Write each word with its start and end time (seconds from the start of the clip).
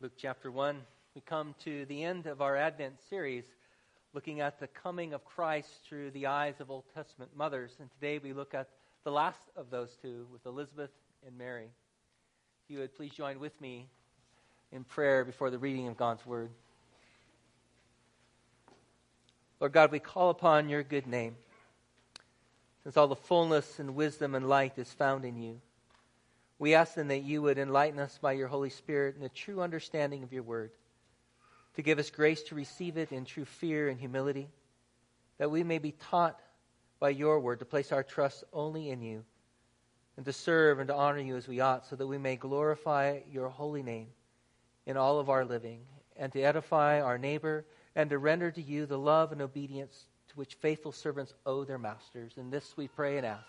Luke 0.00 0.12
chapter 0.16 0.48
1, 0.48 0.80
we 1.16 1.20
come 1.22 1.56
to 1.64 1.84
the 1.86 2.04
end 2.04 2.26
of 2.26 2.40
our 2.40 2.56
Advent 2.56 2.94
series 3.10 3.42
looking 4.14 4.40
at 4.40 4.60
the 4.60 4.68
coming 4.68 5.12
of 5.12 5.24
Christ 5.24 5.70
through 5.88 6.12
the 6.12 6.26
eyes 6.26 6.54
of 6.60 6.70
Old 6.70 6.84
Testament 6.94 7.32
mothers. 7.36 7.72
And 7.80 7.90
today 7.94 8.20
we 8.20 8.32
look 8.32 8.54
at 8.54 8.68
the 9.02 9.10
last 9.10 9.40
of 9.56 9.70
those 9.70 9.96
two 10.00 10.28
with 10.32 10.46
Elizabeth 10.46 10.92
and 11.26 11.36
Mary. 11.36 11.64
If 11.64 12.72
you 12.72 12.78
would 12.78 12.94
please 12.94 13.10
join 13.10 13.40
with 13.40 13.60
me 13.60 13.88
in 14.70 14.84
prayer 14.84 15.24
before 15.24 15.50
the 15.50 15.58
reading 15.58 15.88
of 15.88 15.96
God's 15.96 16.24
Word. 16.24 16.50
Lord 19.58 19.72
God, 19.72 19.90
we 19.90 19.98
call 19.98 20.30
upon 20.30 20.68
your 20.68 20.84
good 20.84 21.08
name, 21.08 21.34
since 22.84 22.96
all 22.96 23.08
the 23.08 23.16
fullness 23.16 23.80
and 23.80 23.96
wisdom 23.96 24.36
and 24.36 24.48
light 24.48 24.78
is 24.78 24.92
found 24.92 25.24
in 25.24 25.42
you. 25.42 25.60
We 26.58 26.74
ask 26.74 26.94
then 26.94 27.08
that 27.08 27.22
you 27.22 27.42
would 27.42 27.58
enlighten 27.58 28.00
us 28.00 28.18
by 28.20 28.32
your 28.32 28.48
Holy 28.48 28.70
Spirit 28.70 29.16
in 29.16 29.22
a 29.22 29.28
true 29.28 29.62
understanding 29.62 30.22
of 30.22 30.32
your 30.32 30.42
word, 30.42 30.72
to 31.74 31.82
give 31.82 31.98
us 31.98 32.10
grace 32.10 32.42
to 32.44 32.54
receive 32.54 32.96
it 32.96 33.12
in 33.12 33.24
true 33.24 33.44
fear 33.44 33.88
and 33.88 33.98
humility, 33.98 34.48
that 35.38 35.50
we 35.50 35.62
may 35.62 35.78
be 35.78 35.92
taught 35.92 36.40
by 36.98 37.10
your 37.10 37.38
word 37.38 37.60
to 37.60 37.64
place 37.64 37.92
our 37.92 38.02
trust 38.02 38.42
only 38.52 38.90
in 38.90 39.00
you, 39.00 39.24
and 40.16 40.26
to 40.26 40.32
serve 40.32 40.80
and 40.80 40.88
to 40.88 40.94
honor 40.94 41.20
you 41.20 41.36
as 41.36 41.46
we 41.46 41.60
ought, 41.60 41.86
so 41.86 41.94
that 41.94 42.06
we 42.06 42.18
may 42.18 42.34
glorify 42.34 43.20
your 43.30 43.48
holy 43.48 43.84
name 43.84 44.08
in 44.84 44.96
all 44.96 45.20
of 45.20 45.30
our 45.30 45.44
living, 45.44 45.82
and 46.16 46.32
to 46.32 46.42
edify 46.42 47.00
our 47.00 47.18
neighbor, 47.18 47.64
and 47.94 48.10
to 48.10 48.18
render 48.18 48.50
to 48.50 48.62
you 48.62 48.84
the 48.84 48.98
love 48.98 49.30
and 49.30 49.40
obedience 49.40 50.08
to 50.28 50.34
which 50.34 50.54
faithful 50.54 50.90
servants 50.90 51.34
owe 51.46 51.62
their 51.62 51.78
masters. 51.78 52.32
And 52.36 52.52
this 52.52 52.76
we 52.76 52.88
pray 52.88 53.16
and 53.16 53.26
ask 53.26 53.46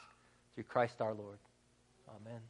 through 0.54 0.66
Christ 0.66 1.02
our 1.02 1.16
Lord. 1.16 1.40
Amen 2.08 2.42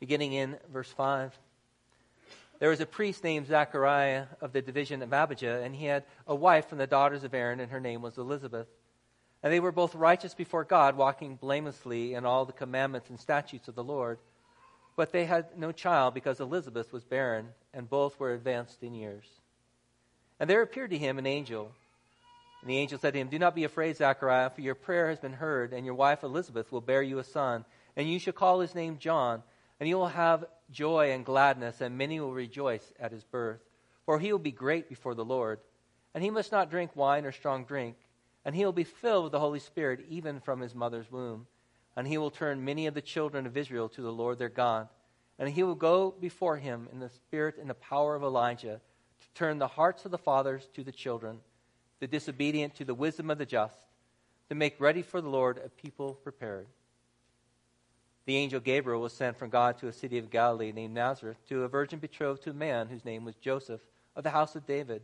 beginning 0.00 0.32
in 0.32 0.56
verse 0.72 0.90
5. 0.90 1.36
There 2.58 2.70
was 2.70 2.80
a 2.80 2.86
priest 2.86 3.22
named 3.22 3.46
Zachariah 3.46 4.26
of 4.40 4.52
the 4.52 4.62
division 4.62 5.02
of 5.02 5.12
Abijah, 5.12 5.62
and 5.62 5.74
he 5.74 5.86
had 5.86 6.04
a 6.26 6.34
wife 6.34 6.68
from 6.68 6.78
the 6.78 6.86
daughters 6.86 7.22
of 7.22 7.34
Aaron, 7.34 7.60
and 7.60 7.70
her 7.70 7.80
name 7.80 8.02
was 8.02 8.18
Elizabeth. 8.18 8.66
And 9.42 9.52
they 9.52 9.60
were 9.60 9.70
both 9.70 9.94
righteous 9.94 10.34
before 10.34 10.64
God, 10.64 10.96
walking 10.96 11.36
blamelessly 11.36 12.14
in 12.14 12.26
all 12.26 12.44
the 12.44 12.52
commandments 12.52 13.10
and 13.10 13.20
statutes 13.20 13.68
of 13.68 13.76
the 13.76 13.84
Lord. 13.84 14.18
But 14.96 15.12
they 15.12 15.26
had 15.26 15.56
no 15.56 15.70
child 15.70 16.14
because 16.14 16.40
Elizabeth 16.40 16.92
was 16.92 17.04
barren, 17.04 17.50
and 17.72 17.88
both 17.88 18.18
were 18.18 18.34
advanced 18.34 18.82
in 18.82 18.94
years. 18.94 19.26
And 20.40 20.50
there 20.50 20.62
appeared 20.62 20.90
to 20.90 20.98
him 20.98 21.18
an 21.18 21.26
angel. 21.26 21.70
And 22.60 22.70
the 22.70 22.78
angel 22.78 22.98
said 22.98 23.12
to 23.12 23.20
him, 23.20 23.28
Do 23.28 23.38
not 23.38 23.54
be 23.54 23.62
afraid, 23.62 23.96
Zachariah, 23.96 24.50
for 24.50 24.62
your 24.62 24.74
prayer 24.74 25.08
has 25.10 25.20
been 25.20 25.34
heard, 25.34 25.72
and 25.72 25.86
your 25.86 25.94
wife 25.94 26.24
Elizabeth 26.24 26.72
will 26.72 26.80
bear 26.80 27.02
you 27.02 27.20
a 27.20 27.24
son, 27.24 27.64
and 27.96 28.10
you 28.10 28.18
shall 28.18 28.32
call 28.32 28.58
his 28.58 28.74
name 28.74 28.98
John 28.98 29.44
and 29.80 29.86
he 29.86 29.94
will 29.94 30.08
have 30.08 30.44
joy 30.70 31.12
and 31.12 31.24
gladness, 31.24 31.80
and 31.80 31.96
many 31.96 32.20
will 32.20 32.32
rejoice 32.32 32.92
at 32.98 33.12
his 33.12 33.24
birth. 33.24 33.60
For 34.04 34.18
he 34.18 34.32
will 34.32 34.38
be 34.38 34.52
great 34.52 34.88
before 34.88 35.14
the 35.14 35.24
Lord. 35.24 35.60
And 36.14 36.24
he 36.24 36.30
must 36.30 36.50
not 36.50 36.70
drink 36.70 36.96
wine 36.96 37.24
or 37.24 37.32
strong 37.32 37.64
drink, 37.64 37.96
and 38.44 38.54
he 38.54 38.64
will 38.64 38.72
be 38.72 38.84
filled 38.84 39.24
with 39.24 39.32
the 39.32 39.40
Holy 39.40 39.60
Spirit 39.60 40.06
even 40.08 40.40
from 40.40 40.60
his 40.60 40.74
mother's 40.74 41.10
womb. 41.10 41.46
And 41.96 42.06
he 42.06 42.18
will 42.18 42.30
turn 42.30 42.64
many 42.64 42.86
of 42.86 42.94
the 42.94 43.02
children 43.02 43.46
of 43.46 43.56
Israel 43.56 43.88
to 43.90 44.02
the 44.02 44.12
Lord 44.12 44.38
their 44.38 44.48
God. 44.48 44.88
And 45.38 45.48
he 45.48 45.62
will 45.62 45.74
go 45.74 46.10
before 46.10 46.56
him 46.56 46.88
in 46.92 46.98
the 46.98 47.10
spirit 47.10 47.56
and 47.60 47.70
the 47.70 47.74
power 47.74 48.16
of 48.16 48.22
Elijah 48.22 48.80
to 49.20 49.26
turn 49.34 49.58
the 49.58 49.68
hearts 49.68 50.04
of 50.04 50.10
the 50.10 50.18
fathers 50.18 50.68
to 50.74 50.82
the 50.82 50.92
children, 50.92 51.38
the 52.00 52.06
disobedient 52.06 52.74
to 52.76 52.84
the 52.84 52.94
wisdom 52.94 53.30
of 53.30 53.38
the 53.38 53.46
just, 53.46 53.78
to 54.48 54.54
make 54.54 54.80
ready 54.80 55.02
for 55.02 55.20
the 55.20 55.28
Lord 55.28 55.60
a 55.64 55.68
people 55.68 56.14
prepared 56.14 56.66
the 58.28 58.36
angel 58.36 58.60
Gabriel 58.60 59.00
was 59.00 59.14
sent 59.14 59.38
from 59.38 59.48
God 59.48 59.78
to 59.78 59.88
a 59.88 59.92
city 59.92 60.18
of 60.18 60.28
Galilee 60.28 60.70
named 60.70 60.92
Nazareth 60.92 61.38
to 61.48 61.64
a 61.64 61.68
virgin 61.68 61.98
betrothed 61.98 62.42
to 62.42 62.50
a 62.50 62.52
man 62.52 62.88
whose 62.88 63.02
name 63.02 63.24
was 63.24 63.34
Joseph 63.36 63.80
of 64.14 64.22
the 64.22 64.28
house 64.28 64.54
of 64.54 64.66
David. 64.66 65.00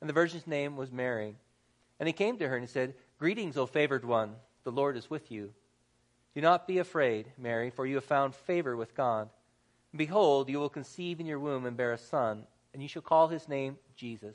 And 0.00 0.10
the 0.10 0.14
virgin's 0.14 0.48
name 0.48 0.76
was 0.76 0.90
Mary. 0.90 1.36
And 2.00 2.08
he 2.08 2.12
came 2.12 2.36
to 2.38 2.48
her 2.48 2.56
and 2.56 2.64
he 2.64 2.68
said, 2.68 2.94
Greetings, 3.20 3.56
O 3.56 3.66
favored 3.66 4.04
one, 4.04 4.34
the 4.64 4.72
Lord 4.72 4.96
is 4.96 5.08
with 5.08 5.30
you. 5.30 5.52
Do 6.34 6.40
not 6.40 6.66
be 6.66 6.78
afraid, 6.78 7.30
Mary, 7.38 7.70
for 7.70 7.86
you 7.86 7.94
have 7.94 8.04
found 8.04 8.34
favor 8.34 8.76
with 8.76 8.96
God. 8.96 9.30
And 9.92 9.98
behold, 9.98 10.48
you 10.48 10.58
will 10.58 10.68
conceive 10.68 11.20
in 11.20 11.26
your 11.26 11.38
womb 11.38 11.66
and 11.66 11.76
bear 11.76 11.92
a 11.92 11.98
son, 11.98 12.48
and 12.74 12.82
you 12.82 12.88
shall 12.88 13.00
call 13.00 13.28
his 13.28 13.48
name 13.48 13.78
Jesus. 13.94 14.34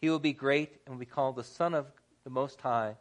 He 0.00 0.08
will 0.08 0.20
be 0.20 0.32
great 0.32 0.76
and 0.86 0.94
will 0.94 1.00
be 1.00 1.06
called 1.06 1.34
the 1.34 1.42
Son 1.42 1.74
of 1.74 1.90
the 2.22 2.30
Most 2.30 2.60
High. 2.60 2.94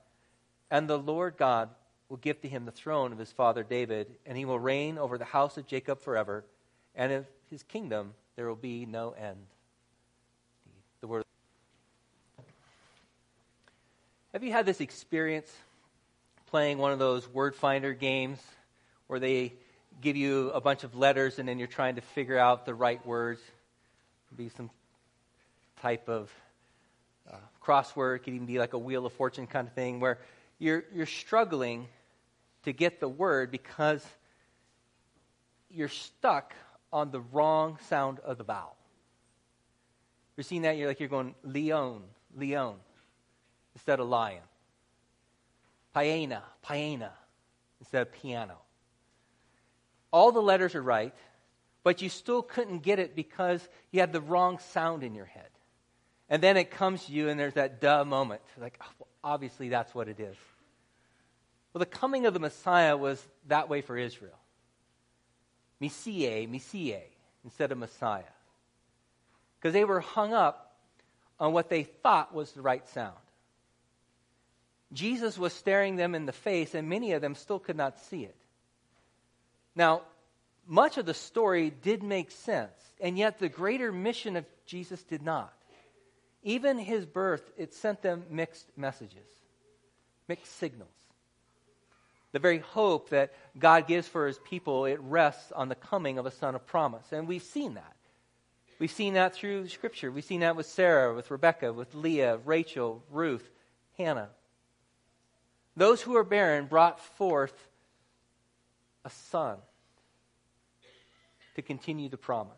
And 0.71 0.89
the 0.89 0.97
Lord 0.97 1.37
God 1.37 1.69
will 2.09 2.17
give 2.17 2.41
to 2.41 2.47
him 2.47 2.65
the 2.65 2.71
throne 2.71 3.11
of 3.11 3.19
his 3.19 3.31
father 3.31 3.63
David, 3.63 4.07
and 4.25 4.37
he 4.37 4.45
will 4.45 4.59
reign 4.59 4.97
over 4.97 5.17
the 5.17 5.25
house 5.25 5.57
of 5.57 5.67
Jacob 5.67 6.01
forever, 6.01 6.43
and 6.95 7.11
of 7.11 7.25
his 7.49 7.63
kingdom 7.63 8.13
there 8.35 8.47
will 8.47 8.55
be 8.55 8.85
no 8.85 9.11
end. 9.11 9.37
The 11.01 11.07
word. 11.07 11.23
Have 14.33 14.43
you 14.43 14.51
had 14.51 14.65
this 14.65 14.81
experience 14.81 15.51
playing 16.47 16.77
one 16.77 16.91
of 16.91 16.99
those 16.99 17.27
word 17.27 17.55
finder 17.55 17.93
games 17.93 18.39
where 19.07 19.19
they 19.19 19.53
give 20.01 20.15
you 20.15 20.51
a 20.51 20.61
bunch 20.61 20.83
of 20.83 20.95
letters 20.95 21.39
and 21.39 21.47
then 21.47 21.59
you're 21.59 21.67
trying 21.67 21.95
to 21.95 22.01
figure 22.01 22.37
out 22.37 22.65
the 22.65 22.73
right 22.73 23.05
words? 23.05 23.41
be 24.35 24.49
some 24.49 24.69
type 25.81 26.09
of 26.09 26.31
uh, 27.31 27.35
crossword, 27.63 28.17
it 28.17 28.19
could 28.19 28.33
even 28.33 28.45
be 28.45 28.59
like 28.59 28.73
a 28.73 28.77
wheel 28.77 29.05
of 29.05 29.13
fortune 29.13 29.47
kind 29.47 29.67
of 29.67 29.73
thing 29.73 29.99
where 29.99 30.19
you're, 30.59 30.83
you're 30.93 31.05
struggling 31.05 31.87
to 32.63 32.73
get 32.73 32.99
the 32.99 33.07
word 33.07 33.51
because 33.51 34.05
you're 35.69 35.87
stuck 35.87 36.53
on 36.91 37.11
the 37.11 37.19
wrong 37.19 37.77
sound 37.87 38.19
of 38.19 38.37
the 38.37 38.43
vowel. 38.43 38.75
You're 40.35 40.43
seeing 40.43 40.61
that, 40.63 40.77
you're 40.77 40.87
like 40.87 40.99
you're 40.99 41.09
going 41.09 41.33
Leon, 41.43 42.03
Leon, 42.35 42.75
instead 43.75 43.99
of 43.99 44.07
lion. 44.07 44.43
Piena, 45.95 46.41
Piena, 46.63 47.09
instead 47.79 48.03
of 48.03 48.13
piano. 48.13 48.57
All 50.11 50.31
the 50.31 50.41
letters 50.41 50.75
are 50.75 50.81
right, 50.81 51.13
but 51.83 52.01
you 52.01 52.09
still 52.09 52.41
couldn't 52.41 52.79
get 52.79 52.99
it 52.99 53.15
because 53.15 53.67
you 53.91 53.99
had 53.99 54.13
the 54.13 54.21
wrong 54.21 54.59
sound 54.59 55.03
in 55.03 55.15
your 55.15 55.25
head. 55.25 55.49
And 56.29 56.43
then 56.43 56.57
it 56.57 56.69
comes 56.69 57.05
to 57.05 57.11
you, 57.11 57.29
and 57.29 57.39
there's 57.39 57.53
that 57.53 57.81
duh 57.81 58.03
moment. 58.03 58.41
Like, 58.59 58.79
oh, 58.81 59.07
obviously, 59.23 59.69
that's 59.69 59.95
what 59.95 60.07
it 60.07 60.19
is. 60.19 60.35
Well, 61.77 61.85
the 61.85 61.97
coming 61.99 62.25
of 62.25 62.33
the 62.33 62.39
Messiah 62.39 62.97
was 62.97 63.23
that 63.49 63.69
way 63.69 63.81
for 63.81 63.95
Israel. 63.95 64.39
Messiah, 65.79 66.47
Messiah, 66.47 67.03
instead 67.43 67.71
of 67.71 67.77
Messiah. 67.77 68.23
Because 69.59 69.73
they 69.73 69.85
were 69.85 69.99
hung 69.99 70.33
up 70.33 70.75
on 71.39 71.53
what 71.53 71.69
they 71.69 71.83
thought 71.83 72.33
was 72.33 72.51
the 72.51 72.63
right 72.63 72.83
sound. 72.87 73.13
Jesus 74.91 75.37
was 75.37 75.53
staring 75.53 75.97
them 75.97 76.15
in 76.15 76.25
the 76.25 76.31
face, 76.31 76.73
and 76.73 76.89
many 76.89 77.11
of 77.11 77.21
them 77.21 77.35
still 77.35 77.59
could 77.59 77.77
not 77.77 77.99
see 77.99 78.23
it. 78.23 78.35
Now, 79.75 80.01
much 80.65 80.97
of 80.97 81.05
the 81.05 81.13
story 81.13 81.69
did 81.69 82.01
make 82.01 82.31
sense, 82.31 82.73
and 82.99 83.19
yet 83.19 83.37
the 83.37 83.49
greater 83.49 83.91
mission 83.91 84.35
of 84.35 84.45
Jesus 84.65 85.03
did 85.03 85.21
not. 85.21 85.53
Even 86.41 86.79
his 86.79 87.05
birth, 87.05 87.43
it 87.55 87.75
sent 87.75 88.01
them 88.01 88.23
mixed 88.31 88.65
messages, 88.75 89.29
mixed 90.27 90.57
signals. 90.57 90.89
The 92.37 92.41
very 92.41 92.59
hope 92.59 93.09
that 93.09 93.33
God 93.57 93.87
gives 93.87 94.07
for 94.07 94.27
his 94.27 94.37
people, 94.37 94.85
it 94.85 94.99
rests 95.01 95.51
on 95.53 95.69
the 95.69 95.75
coming 95.75 96.19
of 96.19 96.27
a 96.27 96.31
son 96.31 96.53
of 96.53 96.67
promise. 96.67 97.11
And 97.11 97.27
we've 97.27 97.41
seen 97.41 97.73
that. 97.73 97.95
We've 98.77 98.91
seen 98.91 99.15
that 99.15 99.33
through 99.33 99.69
Scripture. 99.69 100.11
We've 100.11 100.23
seen 100.23 100.41
that 100.41 100.55
with 100.55 100.67
Sarah, 100.67 101.15
with 101.15 101.31
Rebecca, 101.31 101.73
with 101.73 101.95
Leah, 101.95 102.37
Rachel, 102.45 103.01
Ruth, 103.09 103.49
Hannah. 103.97 104.29
Those 105.75 105.99
who 105.99 106.15
are 106.15 106.23
barren 106.23 106.67
brought 106.67 106.99
forth 106.99 107.55
a 109.03 109.09
son 109.09 109.57
to 111.55 111.63
continue 111.63 112.07
the 112.07 112.17
promise. 112.17 112.53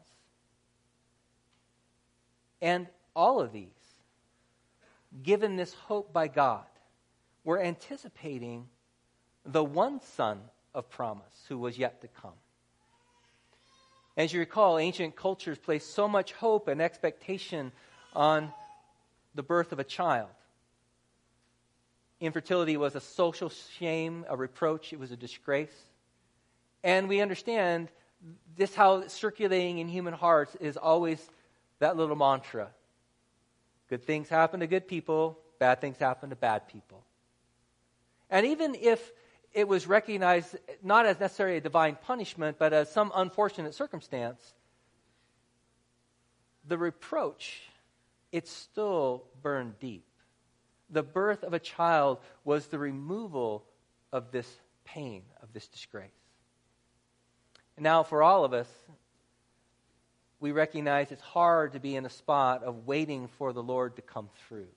And 2.61 2.87
all 3.15 3.39
of 3.39 3.53
these, 3.53 3.69
given 5.23 5.55
this 5.55 5.73
hope 5.73 6.11
by 6.11 6.27
God, 6.27 6.65
were 7.45 7.61
anticipating 7.61 8.67
the 9.51 9.63
one 9.63 10.01
son 10.01 10.39
of 10.73 10.89
promise 10.89 11.45
who 11.47 11.57
was 11.57 11.77
yet 11.77 12.01
to 12.01 12.07
come. 12.07 12.33
As 14.15 14.33
you 14.33 14.39
recall, 14.39 14.77
ancient 14.77 15.15
cultures 15.15 15.57
placed 15.57 15.93
so 15.93 16.07
much 16.07 16.33
hope 16.33 16.67
and 16.67 16.81
expectation 16.81 17.71
on 18.13 18.51
the 19.33 19.43
birth 19.43 19.71
of 19.71 19.79
a 19.79 19.83
child. 19.83 20.29
Infertility 22.19 22.75
was 22.75 22.95
a 22.95 22.99
social 22.99 23.49
shame, 23.49 24.25
a 24.27 24.35
reproach, 24.35 24.91
it 24.91 24.99
was 24.99 25.11
a 25.11 25.15
disgrace. 25.15 25.73
And 26.83 27.07
we 27.07 27.21
understand 27.21 27.87
this 28.57 28.75
how 28.75 29.07
circulating 29.07 29.77
in 29.79 29.87
human 29.87 30.13
hearts 30.13 30.55
is 30.59 30.75
always 30.75 31.25
that 31.79 31.95
little 31.95 32.17
mantra. 32.17 32.69
Good 33.89 34.03
things 34.03 34.27
happen 34.27 34.59
to 34.59 34.67
good 34.67 34.87
people, 34.87 35.39
bad 35.59 35.79
things 35.79 35.97
happen 35.97 36.29
to 36.29 36.35
bad 36.35 36.67
people. 36.67 37.03
And 38.29 38.45
even 38.45 38.75
if 38.75 39.11
it 39.53 39.67
was 39.67 39.87
recognized 39.87 40.55
not 40.83 41.05
as 41.05 41.19
necessarily 41.19 41.57
a 41.57 41.61
divine 41.61 41.97
punishment, 42.03 42.57
but 42.59 42.73
as 42.73 42.91
some 42.91 43.11
unfortunate 43.15 43.73
circumstance, 43.73 44.53
the 46.67 46.77
reproach, 46.77 47.61
it 48.31 48.47
still 48.47 49.23
burned 49.41 49.79
deep. 49.79 50.05
The 50.89 51.03
birth 51.03 51.43
of 51.43 51.53
a 51.53 51.59
child 51.59 52.19
was 52.43 52.67
the 52.67 52.79
removal 52.79 53.65
of 54.11 54.31
this 54.31 54.47
pain, 54.85 55.23
of 55.41 55.51
this 55.53 55.67
disgrace. 55.67 56.09
And 57.75 57.83
now, 57.83 58.03
for 58.03 58.21
all 58.21 58.43
of 58.43 58.53
us, 58.53 58.67
we 60.39 60.51
recognize 60.51 61.11
it's 61.11 61.21
hard 61.21 61.73
to 61.73 61.79
be 61.79 61.95
in 61.95 62.05
a 62.05 62.09
spot 62.09 62.63
of 62.63 62.87
waiting 62.87 63.27
for 63.37 63.51
the 63.51 63.63
Lord 63.63 63.95
to 63.97 64.01
come 64.01 64.29
through. 64.47 64.67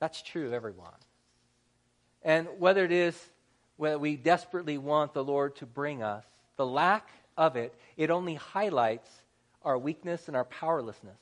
That's 0.00 0.22
true 0.22 0.46
of 0.46 0.52
everyone. 0.52 0.92
And 2.24 2.48
whether 2.58 2.84
it 2.84 2.92
is 2.92 3.18
whether 3.76 3.98
we 3.98 4.16
desperately 4.16 4.78
want 4.78 5.12
the 5.12 5.24
Lord 5.24 5.56
to 5.56 5.66
bring 5.66 6.02
us, 6.02 6.24
the 6.56 6.66
lack 6.66 7.08
of 7.36 7.56
it, 7.56 7.74
it 7.96 8.10
only 8.10 8.34
highlights 8.34 9.10
our 9.64 9.78
weakness 9.78 10.28
and 10.28 10.36
our 10.36 10.44
powerlessness 10.44 11.18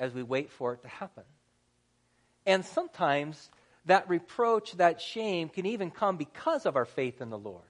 as 0.00 0.12
we 0.12 0.22
wait 0.22 0.50
for 0.50 0.72
it 0.72 0.82
to 0.82 0.88
happen. 0.88 1.24
And 2.46 2.64
sometimes 2.64 3.50
that 3.86 4.08
reproach, 4.08 4.72
that 4.72 5.00
shame 5.00 5.48
can 5.48 5.66
even 5.66 5.90
come 5.90 6.16
because 6.16 6.66
of 6.66 6.76
our 6.76 6.84
faith 6.84 7.20
in 7.20 7.30
the 7.30 7.38
Lord. 7.38 7.62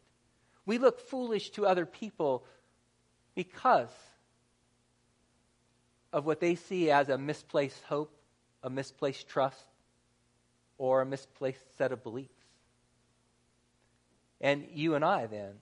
We 0.65 0.79
look 0.79 1.01
foolish 1.01 1.51
to 1.51 1.67
other 1.67 1.85
people 1.85 2.45
because 3.35 3.93
of 6.13 6.25
what 6.25 6.41
they 6.41 6.55
see 6.55 6.91
as 6.91 7.09
a 7.09 7.19
misplaced 7.19 7.83
hope, 7.85 8.17
a 8.63 8.71
misplaced 8.71 9.29
trust, 9.29 9.63
or 10.85 11.01
a 11.01 11.07
misplaced 11.07 11.79
set 11.79 11.93
of 11.93 12.03
beliefs. 12.03 12.29
And 14.41 14.67
you 14.75 14.95
and 14.95 15.03
I 15.03 15.27
then 15.27 15.55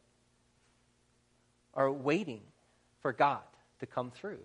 are 1.74 1.92
waiting 1.92 2.42
for 3.02 3.12
God 3.12 3.42
to 3.78 3.86
come 3.86 4.10
through. 4.10 4.42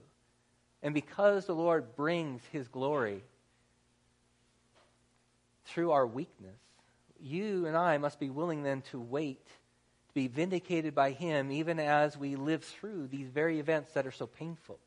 And 0.84 0.94
because 0.94 1.46
the 1.46 1.56
Lord 1.56 1.96
brings 1.96 2.44
his 2.52 2.68
glory 2.68 3.24
through 5.66 5.92
our 5.92 6.06
weakness, 6.06 6.60
you 7.20 7.66
and 7.66 7.76
I 7.76 7.98
must 7.98 8.20
be 8.20 8.30
willing 8.30 8.62
then 8.62 8.84
to 8.92 9.00
wait, 9.00 9.48
to 9.48 10.14
be 10.14 10.28
vindicated 10.28 10.94
by 10.94 11.12
him, 11.12 11.52
even 11.52 11.80
as 11.80 12.16
we 12.16 12.36
live 12.36 12.64
through 12.64 13.08
these 13.08 13.30
very 13.30 13.60
events 13.60 13.94
that 13.94 14.06
are 14.06 14.12
so 14.12 14.28
painful. 14.28 14.78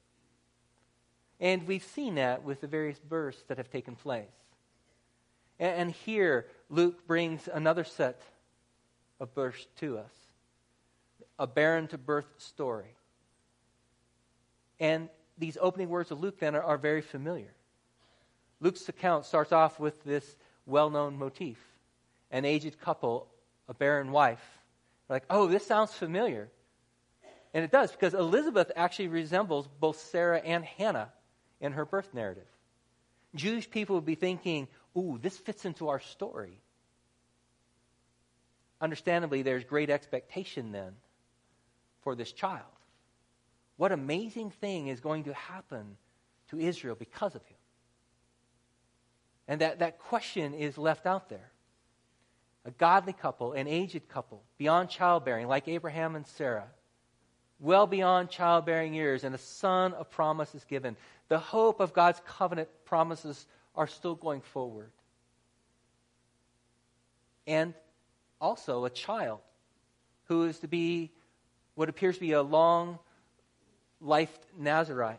And 1.40 1.66
we've 1.66 1.82
seen 1.82 2.14
that 2.14 2.44
with 2.44 2.60
the 2.60 2.68
various 2.68 3.00
births 3.00 3.42
that 3.48 3.58
have 3.58 3.70
taken 3.70 3.96
place. 3.96 4.28
And, 5.60 5.92
here, 5.92 6.46
Luke 6.70 7.06
brings 7.06 7.46
another 7.52 7.84
set 7.84 8.20
of 9.20 9.34
births 9.34 9.66
to 9.76 9.98
us 9.98 10.12
a 11.38 11.46
barren 11.46 11.86
to 11.88 11.98
birth 11.98 12.26
story. 12.38 12.96
And 14.78 15.08
these 15.38 15.56
opening 15.60 15.88
words 15.88 16.10
of 16.10 16.20
Luke 16.20 16.38
then 16.38 16.54
are, 16.54 16.62
are 16.62 16.76
very 16.76 17.00
familiar. 17.00 17.52
Luke's 18.60 18.88
account 18.88 19.24
starts 19.24 19.52
off 19.52 19.80
with 19.80 20.02
this 20.04 20.36
well 20.66 20.90
known 20.90 21.18
motif 21.18 21.58
an 22.30 22.44
aged 22.44 22.80
couple, 22.80 23.26
a 23.68 23.74
barren 23.74 24.12
wife. 24.12 24.42
We're 25.08 25.16
like, 25.16 25.24
oh, 25.30 25.46
this 25.46 25.66
sounds 25.66 25.92
familiar. 25.92 26.48
And 27.52 27.64
it 27.64 27.72
does, 27.72 27.90
because 27.90 28.14
Elizabeth 28.14 28.70
actually 28.76 29.08
resembles 29.08 29.68
both 29.80 29.98
Sarah 29.98 30.38
and 30.38 30.64
Hannah 30.64 31.10
in 31.60 31.72
her 31.72 31.84
birth 31.84 32.14
narrative. 32.14 32.46
Jewish 33.34 33.68
people 33.68 33.96
would 33.96 34.04
be 34.04 34.14
thinking, 34.14 34.68
ooh, 34.96 35.18
this 35.20 35.36
fits 35.36 35.64
into 35.64 35.88
our 35.88 36.00
story. 36.00 36.60
Understandably, 38.80 39.42
there's 39.42 39.64
great 39.64 39.90
expectation 39.90 40.72
then 40.72 40.92
for 42.02 42.14
this 42.14 42.32
child. 42.32 42.64
What 43.76 43.92
amazing 43.92 44.50
thing 44.50 44.88
is 44.88 45.00
going 45.00 45.24
to 45.24 45.34
happen 45.34 45.96
to 46.50 46.58
Israel 46.58 46.96
because 46.98 47.34
of 47.34 47.44
him? 47.44 47.56
And 49.48 49.60
that, 49.60 49.80
that 49.80 49.98
question 49.98 50.54
is 50.54 50.78
left 50.78 51.06
out 51.06 51.28
there. 51.28 51.50
A 52.64 52.70
godly 52.70 53.12
couple, 53.12 53.52
an 53.52 53.66
aged 53.66 54.08
couple, 54.08 54.42
beyond 54.58 54.90
childbearing, 54.90 55.48
like 55.48 55.66
Abraham 55.66 56.14
and 56.14 56.26
Sarah, 56.26 56.68
well 57.58 57.86
beyond 57.86 58.30
childbearing 58.30 58.94
years, 58.94 59.24
and 59.24 59.34
a 59.34 59.38
son 59.38 59.92
of 59.94 60.10
promise 60.10 60.54
is 60.54 60.64
given. 60.64 60.96
The 61.28 61.38
hope 61.38 61.80
of 61.80 61.92
God's 61.92 62.20
covenant 62.26 62.68
promises 62.84 63.46
are 63.80 63.86
still 63.86 64.14
going 64.14 64.42
forward. 64.42 64.90
And 67.46 67.72
also 68.38 68.84
a 68.84 68.90
child 68.90 69.40
who 70.24 70.44
is 70.44 70.58
to 70.58 70.68
be 70.68 71.10
what 71.76 71.88
appears 71.88 72.16
to 72.16 72.20
be 72.20 72.32
a 72.32 72.42
long 72.42 72.98
life 74.02 74.38
Nazarite, 74.58 75.18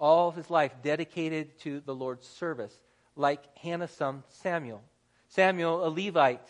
all 0.00 0.28
of 0.28 0.34
his 0.34 0.50
life 0.50 0.72
dedicated 0.82 1.60
to 1.60 1.78
the 1.78 1.94
Lord's 1.94 2.26
service, 2.26 2.74
like 3.14 3.56
Hannah's 3.58 3.92
son 3.92 4.24
Samuel. 4.30 4.82
Samuel, 5.28 5.86
a 5.86 5.88
Levite, 5.88 6.48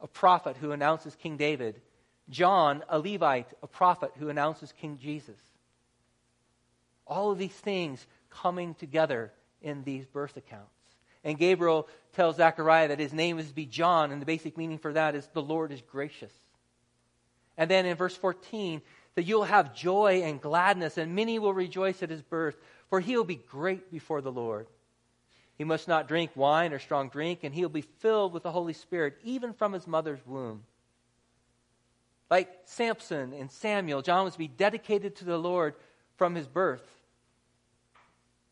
a 0.00 0.06
prophet 0.06 0.56
who 0.56 0.72
announces 0.72 1.14
King 1.16 1.36
David. 1.36 1.82
John, 2.30 2.82
a 2.88 2.98
Levite, 2.98 3.52
a 3.62 3.66
prophet 3.66 4.12
who 4.18 4.30
announces 4.30 4.72
King 4.72 4.98
Jesus. 5.02 5.38
All 7.06 7.30
of 7.30 7.36
these 7.36 7.52
things 7.52 8.06
coming 8.30 8.72
together 8.72 9.32
in 9.62 9.84
these 9.84 10.06
birth 10.06 10.36
accounts. 10.36 10.70
And 11.24 11.38
Gabriel 11.38 11.88
tells 12.14 12.36
Zechariah 12.36 12.88
that 12.88 12.98
his 12.98 13.12
name 13.12 13.38
is 13.38 13.48
to 13.48 13.54
be 13.54 13.66
John, 13.66 14.10
and 14.10 14.20
the 14.20 14.26
basic 14.26 14.58
meaning 14.58 14.78
for 14.78 14.92
that 14.92 15.14
is 15.14 15.26
the 15.28 15.42
Lord 15.42 15.72
is 15.72 15.80
gracious. 15.80 16.32
And 17.56 17.70
then 17.70 17.86
in 17.86 17.96
verse 17.96 18.16
14, 18.16 18.82
that 19.14 19.24
you'll 19.24 19.44
have 19.44 19.74
joy 19.74 20.22
and 20.24 20.40
gladness, 20.40 20.98
and 20.98 21.14
many 21.14 21.38
will 21.38 21.54
rejoice 21.54 22.02
at 22.02 22.10
his 22.10 22.22
birth, 22.22 22.56
for 22.88 22.98
he 23.00 23.16
will 23.16 23.24
be 23.24 23.36
great 23.36 23.90
before 23.90 24.20
the 24.20 24.32
Lord. 24.32 24.66
He 25.58 25.64
must 25.64 25.86
not 25.86 26.08
drink 26.08 26.32
wine 26.34 26.72
or 26.72 26.78
strong 26.78 27.08
drink, 27.08 27.40
and 27.44 27.54
he'll 27.54 27.68
be 27.68 27.82
filled 27.82 28.32
with 28.32 28.42
the 28.42 28.50
Holy 28.50 28.72
Spirit, 28.72 29.18
even 29.22 29.52
from 29.52 29.72
his 29.72 29.86
mother's 29.86 30.24
womb. 30.26 30.64
Like 32.30 32.50
Samson 32.64 33.34
and 33.34 33.50
Samuel, 33.50 34.00
John 34.00 34.24
was 34.24 34.32
to 34.32 34.38
be 34.38 34.48
dedicated 34.48 35.16
to 35.16 35.24
the 35.24 35.38
Lord 35.38 35.74
from 36.16 36.34
his 36.34 36.46
birth. 36.46 36.82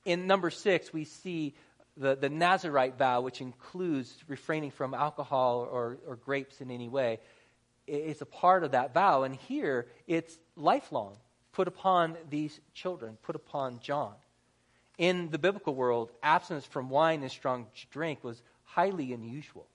In 0.04 0.26
number 0.26 0.50
six, 0.50 0.92
we 0.92 1.04
see 1.04 1.54
the, 1.96 2.16
the 2.16 2.28
Nazarite 2.28 2.96
vow, 2.96 3.20
which 3.20 3.40
includes 3.40 4.14
refraining 4.26 4.70
from 4.70 4.94
alcohol 4.94 5.68
or, 5.70 5.98
or 6.06 6.16
grapes 6.16 6.60
in 6.60 6.70
any 6.70 6.88
way, 6.88 7.20
is 7.86 8.22
a 8.22 8.26
part 8.26 8.64
of 8.64 8.72
that 8.72 8.94
vow. 8.94 9.24
And 9.24 9.34
here, 9.34 9.86
it's 10.06 10.38
lifelong, 10.56 11.16
put 11.52 11.68
upon 11.68 12.16
these 12.30 12.58
children, 12.74 13.18
put 13.22 13.36
upon 13.36 13.80
John. 13.80 14.14
In 14.96 15.30
the 15.30 15.38
biblical 15.38 15.74
world, 15.74 16.10
abstinence 16.22 16.66
from 16.66 16.90
wine 16.90 17.22
and 17.22 17.30
strong 17.30 17.66
drink 17.90 18.22
was 18.22 18.42
highly 18.64 19.12
unusual. 19.12 19.66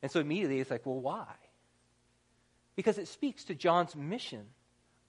And 0.00 0.10
so 0.10 0.20
immediately 0.20 0.60
it's 0.60 0.70
like, 0.70 0.86
well, 0.86 1.00
why? 1.00 1.26
Because 2.74 2.98
it 2.98 3.08
speaks 3.08 3.44
to 3.44 3.54
John's 3.54 3.94
mission 3.94 4.46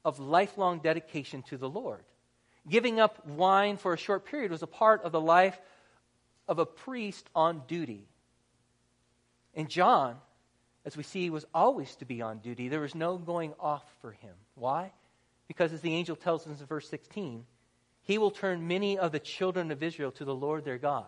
of 0.06 0.20
lifelong 0.20 0.80
dedication 0.80 1.44
to 1.44 1.58
the 1.58 1.70
Lord. 1.70 2.04
Giving 2.68 3.00
up 3.00 3.26
wine 3.28 3.78
for 3.78 3.94
a 3.94 3.98
short 3.98 4.26
period 4.26 4.52
was 4.52 4.64
a 4.64 4.68
part 4.68 5.04
of 5.04 5.12
the 5.12 5.22
life 5.22 5.60
of 6.48 6.60
a 6.60 6.66
priest 6.66 7.30
on 7.36 7.64
duty. 7.68 8.08
And 9.54 9.70
John, 9.70 10.16
as 10.86 10.98
we 10.98 11.04
see, 11.04 11.30
was 11.30 11.46
always 11.54 11.96
to 11.98 12.06
be 12.06 12.22
on 12.22 12.40
duty. 12.40 12.70
There 12.70 12.80
was 12.80 12.96
no 12.96 13.18
going 13.18 13.54
off 13.60 13.84
for 14.02 14.12
him. 14.12 14.34
Why? 14.56 14.92
Because 15.48 15.74
as 15.74 15.82
the 15.82 15.94
angel 15.94 16.16
tells 16.16 16.48
us 16.48 16.60
in 16.60 16.66
verse 16.66 16.90
16, 16.90 17.46
he 18.04 18.18
will 18.18 18.32
turn 18.32 18.68
many 18.68 18.98
of 18.98 19.12
the 19.12 19.20
children 19.20 19.72
of 19.72 19.84
Israel 19.84 20.12
to 20.12 20.26
the 20.26 20.36
Lord 20.36 20.66
their 20.66 20.78
God. 20.78 21.06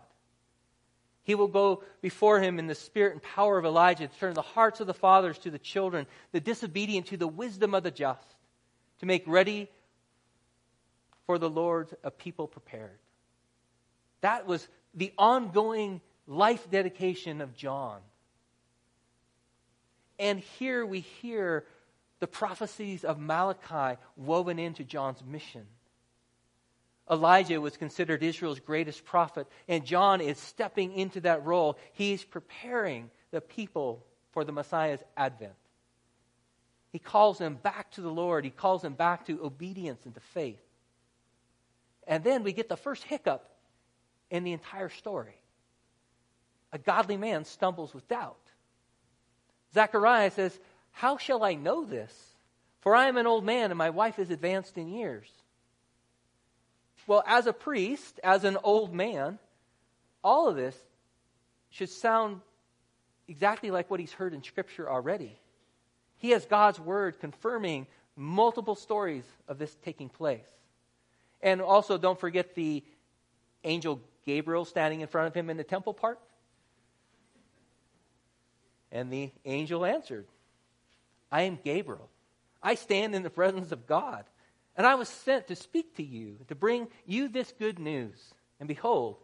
He 1.24 1.34
will 1.34 1.48
go 1.48 1.82
before 2.02 2.40
him 2.40 2.58
in 2.58 2.68
the 2.68 2.74
spirit 2.74 3.12
and 3.14 3.22
power 3.22 3.58
of 3.58 3.64
Elijah 3.64 4.06
to 4.06 4.18
turn 4.18 4.34
the 4.34 4.42
hearts 4.42 4.80
of 4.80 4.86
the 4.86 4.94
fathers 4.94 5.38
to 5.38 5.50
the 5.50 5.58
children, 5.58 6.06
the 6.32 6.40
disobedient 6.40 7.06
to 7.06 7.16
the 7.16 7.26
wisdom 7.26 7.74
of 7.74 7.82
the 7.82 7.90
just, 7.90 8.36
to 9.00 9.06
make 9.06 9.24
ready 9.26 9.68
for 11.26 11.38
the 11.38 11.50
Lord 11.50 11.88
a 12.02 12.10
people 12.10 12.46
prepared. 12.46 12.98
That 14.20 14.46
was 14.46 14.66
the 14.94 15.12
ongoing 15.18 16.00
life 16.26 16.70
dedication 16.70 17.40
of 17.40 17.54
John. 17.54 18.00
And 20.18 20.40
here 20.40 20.86
we 20.86 21.00
hear 21.00 21.64
the 22.20 22.26
prophecies 22.26 23.04
of 23.04 23.18
Malachi 23.18 24.00
woven 24.16 24.58
into 24.58 24.84
John's 24.84 25.22
mission. 25.24 25.66
Elijah 27.10 27.60
was 27.60 27.76
considered 27.76 28.22
Israel's 28.22 28.58
greatest 28.58 29.04
prophet, 29.04 29.46
and 29.68 29.84
John 29.84 30.20
is 30.20 30.38
stepping 30.38 30.92
into 30.92 31.20
that 31.20 31.44
role. 31.44 31.78
He's 31.92 32.24
preparing 32.24 33.10
the 33.30 33.40
people 33.40 34.04
for 34.32 34.44
the 34.44 34.52
Messiah's 34.52 35.02
advent. 35.16 35.52
He 36.90 36.98
calls 36.98 37.38
them 37.38 37.58
back 37.62 37.90
to 37.92 38.00
the 38.00 38.10
Lord, 38.10 38.44
he 38.44 38.50
calls 38.50 38.82
them 38.82 38.94
back 38.94 39.26
to 39.26 39.44
obedience 39.44 40.04
and 40.04 40.14
to 40.14 40.20
faith. 40.20 40.65
And 42.06 42.22
then 42.22 42.42
we 42.42 42.52
get 42.52 42.68
the 42.68 42.76
first 42.76 43.02
hiccup 43.04 43.48
in 44.30 44.44
the 44.44 44.52
entire 44.52 44.88
story. 44.88 45.34
A 46.72 46.78
godly 46.78 47.16
man 47.16 47.44
stumbles 47.44 47.94
with 47.94 48.08
doubt. 48.08 48.36
Zechariah 49.74 50.30
says, 50.30 50.58
How 50.92 51.16
shall 51.16 51.42
I 51.42 51.54
know 51.54 51.84
this? 51.84 52.12
For 52.80 52.94
I 52.94 53.08
am 53.08 53.16
an 53.16 53.26
old 53.26 53.44
man 53.44 53.70
and 53.70 53.78
my 53.78 53.90
wife 53.90 54.18
is 54.18 54.30
advanced 54.30 54.78
in 54.78 54.88
years. 54.88 55.28
Well, 57.06 57.22
as 57.26 57.46
a 57.46 57.52
priest, 57.52 58.20
as 58.22 58.44
an 58.44 58.56
old 58.62 58.92
man, 58.92 59.38
all 60.22 60.48
of 60.48 60.56
this 60.56 60.76
should 61.70 61.90
sound 61.90 62.40
exactly 63.28 63.70
like 63.70 63.90
what 63.90 64.00
he's 64.00 64.12
heard 64.12 64.34
in 64.34 64.42
Scripture 64.42 64.90
already. 64.90 65.38
He 66.18 66.30
has 66.30 66.46
God's 66.46 66.80
word 66.80 67.20
confirming 67.20 67.86
multiple 68.16 68.74
stories 68.74 69.24
of 69.46 69.58
this 69.58 69.76
taking 69.84 70.08
place. 70.08 70.46
And 71.42 71.60
also, 71.60 71.98
don't 71.98 72.18
forget 72.18 72.54
the 72.54 72.82
angel 73.64 74.00
Gabriel 74.24 74.64
standing 74.64 75.00
in 75.00 75.08
front 75.08 75.28
of 75.28 75.34
him 75.34 75.50
in 75.50 75.56
the 75.56 75.64
temple 75.64 75.94
part. 75.94 76.18
And 78.90 79.12
the 79.12 79.30
angel 79.44 79.84
answered, 79.84 80.26
I 81.30 81.42
am 81.42 81.58
Gabriel. 81.62 82.08
I 82.62 82.74
stand 82.74 83.14
in 83.14 83.22
the 83.22 83.30
presence 83.30 83.72
of 83.72 83.86
God. 83.86 84.24
And 84.76 84.86
I 84.86 84.94
was 84.94 85.08
sent 85.08 85.48
to 85.48 85.56
speak 85.56 85.96
to 85.96 86.02
you, 86.02 86.36
to 86.48 86.54
bring 86.54 86.88
you 87.06 87.28
this 87.28 87.52
good 87.58 87.78
news. 87.78 88.16
And 88.60 88.68
behold, 88.68 89.16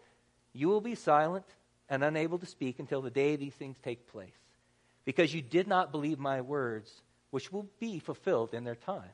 you 0.53 0.69
will 0.69 0.81
be 0.81 0.95
silent 0.95 1.45
and 1.89 2.03
unable 2.03 2.39
to 2.39 2.47
speak 2.47 2.79
until 2.79 3.03
the 3.03 3.11
day 3.11 3.37
these 3.37 3.55
things 3.55 3.77
take 3.83 4.11
place, 4.11 4.31
because 5.05 5.35
you 5.35 5.43
did 5.43 5.69
not 5.69 5.93
believe 5.93 6.19
my 6.19 6.41
words, 6.41 6.91
which 7.31 7.53
will 7.53 7.69
be 7.81 7.99
fulfilled 7.99 8.55
in 8.55 8.65
their 8.65 8.75
time. 8.75 9.11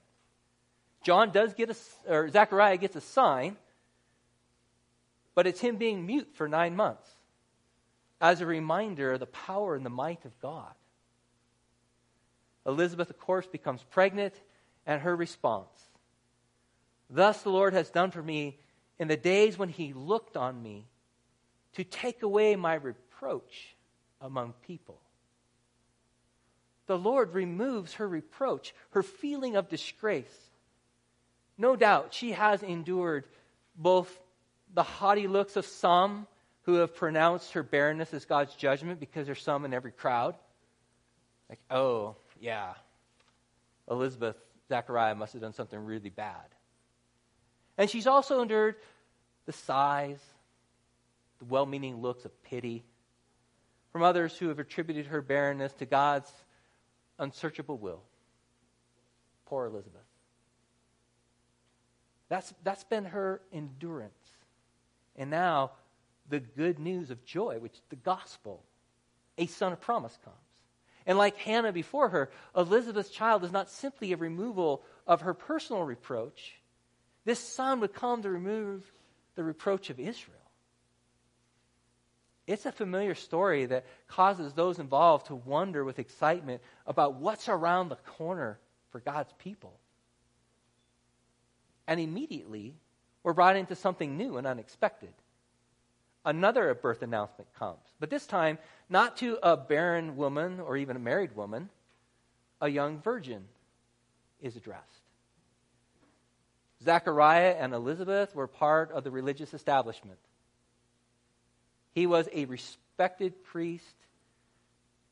John 1.02 1.30
does 1.30 1.54
get 1.54 1.70
a, 1.70 1.76
or 2.08 2.28
Zechariah 2.28 2.76
gets 2.76 2.96
a 2.96 3.00
sign, 3.00 3.56
but 5.34 5.46
it's 5.46 5.60
him 5.60 5.76
being 5.76 6.04
mute 6.06 6.28
for 6.34 6.48
nine 6.48 6.76
months 6.76 7.08
as 8.20 8.40
a 8.40 8.46
reminder 8.46 9.12
of 9.12 9.20
the 9.20 9.26
power 9.26 9.74
and 9.74 9.86
the 9.86 9.90
might 9.90 10.24
of 10.24 10.38
God. 10.40 10.72
Elizabeth, 12.66 13.08
of 13.08 13.18
course, 13.18 13.46
becomes 13.46 13.82
pregnant, 13.90 14.34
and 14.86 15.00
her 15.02 15.14
response 15.14 15.88
Thus 17.10 17.42
the 17.42 17.50
Lord 17.50 17.72
has 17.72 17.90
done 17.90 18.10
for 18.10 18.22
me 18.22 18.58
in 18.98 19.08
the 19.08 19.16
days 19.16 19.56
when 19.56 19.68
he 19.68 19.92
looked 19.92 20.36
on 20.36 20.62
me 20.62 20.86
to 21.74 21.84
take 21.84 22.22
away 22.22 22.56
my 22.56 22.74
reproach 22.74 23.76
among 24.20 24.52
people. 24.66 25.00
The 26.86 26.98
Lord 26.98 27.34
removes 27.34 27.94
her 27.94 28.08
reproach, 28.08 28.74
her 28.90 29.02
feeling 29.02 29.56
of 29.56 29.68
disgrace. 29.68 30.47
No 31.58 31.74
doubt 31.74 32.14
she 32.14 32.32
has 32.32 32.62
endured 32.62 33.24
both 33.76 34.16
the 34.72 34.82
haughty 34.82 35.26
looks 35.26 35.56
of 35.56 35.66
some 35.66 36.26
who 36.62 36.74
have 36.74 36.94
pronounced 36.94 37.52
her 37.52 37.62
barrenness 37.62 38.14
as 38.14 38.24
God's 38.24 38.54
judgment 38.54 39.00
because 39.00 39.26
there's 39.26 39.42
some 39.42 39.64
in 39.64 39.74
every 39.74 39.90
crowd. 39.90 40.36
Like, 41.48 41.60
oh, 41.70 42.16
yeah, 42.40 42.74
Elizabeth, 43.90 44.36
Zachariah 44.68 45.14
must 45.14 45.32
have 45.32 45.42
done 45.42 45.54
something 45.54 45.78
really 45.78 46.10
bad. 46.10 46.54
And 47.78 47.88
she's 47.88 48.06
also 48.06 48.42
endured 48.42 48.76
the 49.46 49.52
sighs, 49.52 50.20
the 51.38 51.46
well 51.46 51.64
meaning 51.66 52.02
looks 52.02 52.24
of 52.24 52.42
pity 52.42 52.84
from 53.92 54.02
others 54.02 54.36
who 54.36 54.48
have 54.48 54.58
attributed 54.58 55.06
her 55.06 55.22
barrenness 55.22 55.72
to 55.74 55.86
God's 55.86 56.30
unsearchable 57.18 57.78
will. 57.78 58.02
Poor 59.46 59.66
Elizabeth. 59.66 60.07
That's, 62.28 62.52
that's 62.62 62.84
been 62.84 63.06
her 63.06 63.40
endurance. 63.52 64.12
And 65.16 65.30
now, 65.30 65.72
the 66.28 66.40
good 66.40 66.78
news 66.78 67.10
of 67.10 67.24
joy, 67.24 67.58
which 67.58 67.76
the 67.88 67.96
gospel, 67.96 68.62
a 69.36 69.46
son 69.46 69.72
of 69.72 69.80
promise 69.80 70.16
comes. 70.24 70.36
And 71.06 71.16
like 71.16 71.36
Hannah 71.38 71.72
before 71.72 72.10
her, 72.10 72.30
Elizabeth's 72.54 73.08
child 73.08 73.42
is 73.44 73.52
not 73.52 73.70
simply 73.70 74.12
a 74.12 74.16
removal 74.16 74.82
of 75.06 75.22
her 75.22 75.32
personal 75.32 75.82
reproach. 75.82 76.60
This 77.24 77.40
son 77.40 77.80
would 77.80 77.94
come 77.94 78.22
to 78.22 78.30
remove 78.30 78.90
the 79.34 79.42
reproach 79.42 79.88
of 79.88 79.98
Israel. 79.98 80.36
It's 82.46 82.66
a 82.66 82.72
familiar 82.72 83.14
story 83.14 83.66
that 83.66 83.86
causes 84.06 84.52
those 84.52 84.78
involved 84.78 85.26
to 85.26 85.34
wonder 85.34 85.84
with 85.84 85.98
excitement 85.98 86.62
about 86.86 87.14
what's 87.14 87.48
around 87.48 87.88
the 87.88 87.96
corner 87.96 88.58
for 88.90 89.00
God's 89.00 89.32
people. 89.38 89.78
And 91.88 91.98
immediately, 91.98 92.76
we're 93.24 93.32
brought 93.32 93.56
into 93.56 93.74
something 93.74 94.16
new 94.16 94.36
and 94.36 94.46
unexpected 94.46 95.12
another 96.28 96.74
birth 96.74 97.02
announcement 97.02 97.48
comes. 97.54 97.80
But 97.98 98.10
this 98.10 98.26
time, 98.26 98.58
not 98.90 99.16
to 99.18 99.38
a 99.42 99.56
barren 99.56 100.16
woman 100.16 100.60
or 100.60 100.76
even 100.76 100.94
a 100.94 101.00
married 101.00 101.34
woman, 101.34 101.70
a 102.60 102.68
young 102.68 103.00
virgin 103.00 103.44
is 104.40 104.54
addressed. 104.54 104.84
Zachariah 106.84 107.56
and 107.58 107.72
Elizabeth 107.72 108.34
were 108.34 108.46
part 108.46 108.92
of 108.92 109.04
the 109.04 109.10
religious 109.10 109.54
establishment. 109.54 110.18
He 111.92 112.06
was 112.06 112.28
a 112.32 112.44
respected 112.44 113.42
priest 113.44 113.96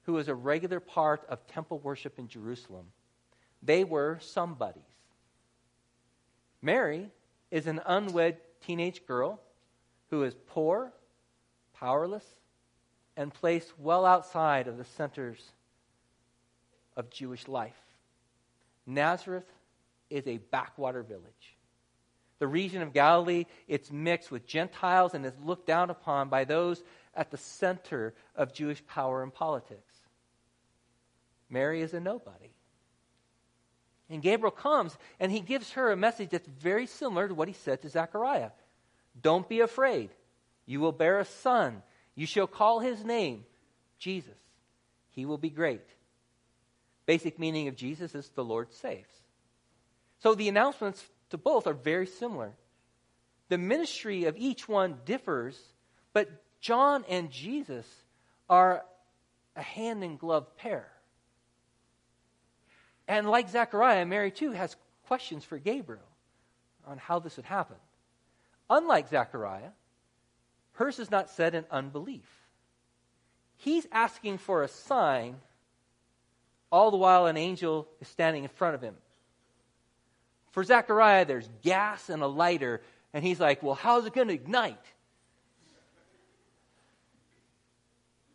who 0.04 0.12
was 0.12 0.28
a 0.28 0.34
regular 0.34 0.80
part 0.80 1.24
of 1.28 1.44
temple 1.48 1.78
worship 1.78 2.18
in 2.18 2.28
Jerusalem. 2.28 2.86
They 3.62 3.84
were 3.84 4.18
somebodies. 4.20 4.82
Mary 6.66 7.08
is 7.52 7.68
an 7.68 7.80
unwed 7.86 8.36
teenage 8.60 9.06
girl 9.06 9.40
who 10.10 10.24
is 10.24 10.34
poor 10.48 10.92
powerless, 11.72 12.24
and 13.16 13.32
placed 13.32 13.78
well 13.78 14.04
outside 14.04 14.66
of 14.66 14.76
the 14.76 14.84
centers 14.84 15.52
of 16.96 17.08
Jewish 17.10 17.46
life. 17.46 17.80
Nazareth 18.84 19.46
is 20.10 20.26
a 20.26 20.38
backwater 20.38 21.02
village. 21.02 21.56
The 22.40 22.48
region 22.48 22.82
of 22.82 22.92
Galilee, 22.92 23.44
it's 23.68 23.92
mixed 23.92 24.32
with 24.32 24.46
Gentiles 24.46 25.14
and 25.14 25.24
is 25.24 25.32
looked 25.44 25.66
down 25.66 25.90
upon 25.90 26.28
by 26.28 26.44
those 26.44 26.82
at 27.14 27.30
the 27.30 27.36
center 27.36 28.12
of 28.34 28.52
Jewish 28.52 28.84
power 28.86 29.22
and 29.22 29.32
politics. 29.32 29.94
Mary 31.48 31.80
is 31.80 31.94
a 31.94 32.00
nobody. 32.00 32.55
And 34.08 34.22
Gabriel 34.22 34.52
comes 34.52 34.96
and 35.18 35.32
he 35.32 35.40
gives 35.40 35.72
her 35.72 35.90
a 35.90 35.96
message 35.96 36.30
that's 36.30 36.48
very 36.48 36.86
similar 36.86 37.28
to 37.28 37.34
what 37.34 37.48
he 37.48 37.54
said 37.54 37.82
to 37.82 37.88
Zechariah. 37.88 38.50
Don't 39.20 39.48
be 39.48 39.60
afraid. 39.60 40.10
You 40.64 40.80
will 40.80 40.92
bear 40.92 41.18
a 41.18 41.24
son. 41.24 41.82
You 42.14 42.26
shall 42.26 42.46
call 42.46 42.80
his 42.80 43.04
name 43.04 43.44
Jesus. 43.98 44.38
He 45.10 45.26
will 45.26 45.38
be 45.38 45.50
great. 45.50 45.84
Basic 47.06 47.38
meaning 47.38 47.68
of 47.68 47.76
Jesus 47.76 48.14
is 48.14 48.28
the 48.30 48.44
Lord 48.44 48.72
saves. 48.72 49.08
So 50.18 50.34
the 50.34 50.48
announcements 50.48 51.04
to 51.30 51.38
both 51.38 51.66
are 51.66 51.74
very 51.74 52.06
similar. 52.06 52.52
The 53.48 53.58
ministry 53.58 54.24
of 54.24 54.36
each 54.36 54.68
one 54.68 54.98
differs, 55.04 55.58
but 56.12 56.28
John 56.60 57.04
and 57.08 57.30
Jesus 57.30 57.86
are 58.48 58.84
a 59.54 59.62
hand 59.62 60.02
in 60.02 60.16
glove 60.16 60.56
pair. 60.56 60.88
And 63.08 63.28
like 63.28 63.48
Zechariah, 63.48 64.04
Mary 64.04 64.30
too 64.30 64.52
has 64.52 64.76
questions 65.06 65.44
for 65.44 65.58
Gabriel 65.58 66.02
on 66.86 66.98
how 66.98 67.18
this 67.18 67.36
would 67.36 67.46
happen. 67.46 67.76
Unlike 68.68 69.08
Zechariah, 69.08 69.70
Hers 70.72 70.98
is 70.98 71.10
not 71.10 71.30
said 71.30 71.54
in 71.54 71.64
unbelief. 71.70 72.28
He's 73.56 73.86
asking 73.90 74.38
for 74.38 74.62
a 74.62 74.68
sign, 74.68 75.36
all 76.70 76.90
the 76.90 76.96
while 76.96 77.26
an 77.26 77.36
angel 77.36 77.88
is 78.00 78.08
standing 78.08 78.42
in 78.42 78.50
front 78.50 78.74
of 78.74 78.82
him. 78.82 78.94
For 80.50 80.64
Zechariah, 80.64 81.24
there's 81.24 81.48
gas 81.62 82.10
and 82.10 82.22
a 82.22 82.26
lighter, 82.26 82.82
and 83.14 83.24
he's 83.24 83.40
like, 83.40 83.62
Well, 83.62 83.74
how's 83.74 84.04
it 84.04 84.12
going 84.12 84.28
to 84.28 84.34
ignite? 84.34 84.84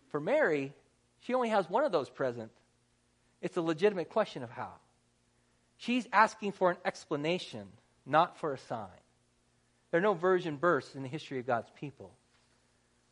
For 0.09 0.19
Mary, 0.19 0.73
she 1.21 1.33
only 1.33 1.49
has 1.49 1.69
one 1.69 1.83
of 1.83 1.91
those 1.91 2.09
present. 2.09 2.51
It's 3.41 3.57
a 3.57 3.61
legitimate 3.61 4.09
question 4.09 4.43
of 4.43 4.51
how. 4.51 4.73
She's 5.77 6.07
asking 6.13 6.51
for 6.51 6.69
an 6.69 6.77
explanation, 6.85 7.67
not 8.05 8.37
for 8.37 8.53
a 8.53 8.57
sign. 8.57 8.87
There 9.89 9.99
are 9.99 10.03
no 10.03 10.13
virgin 10.13 10.57
births 10.57 10.95
in 10.95 11.03
the 11.03 11.09
history 11.09 11.39
of 11.39 11.47
God's 11.47 11.71
people. 11.79 12.11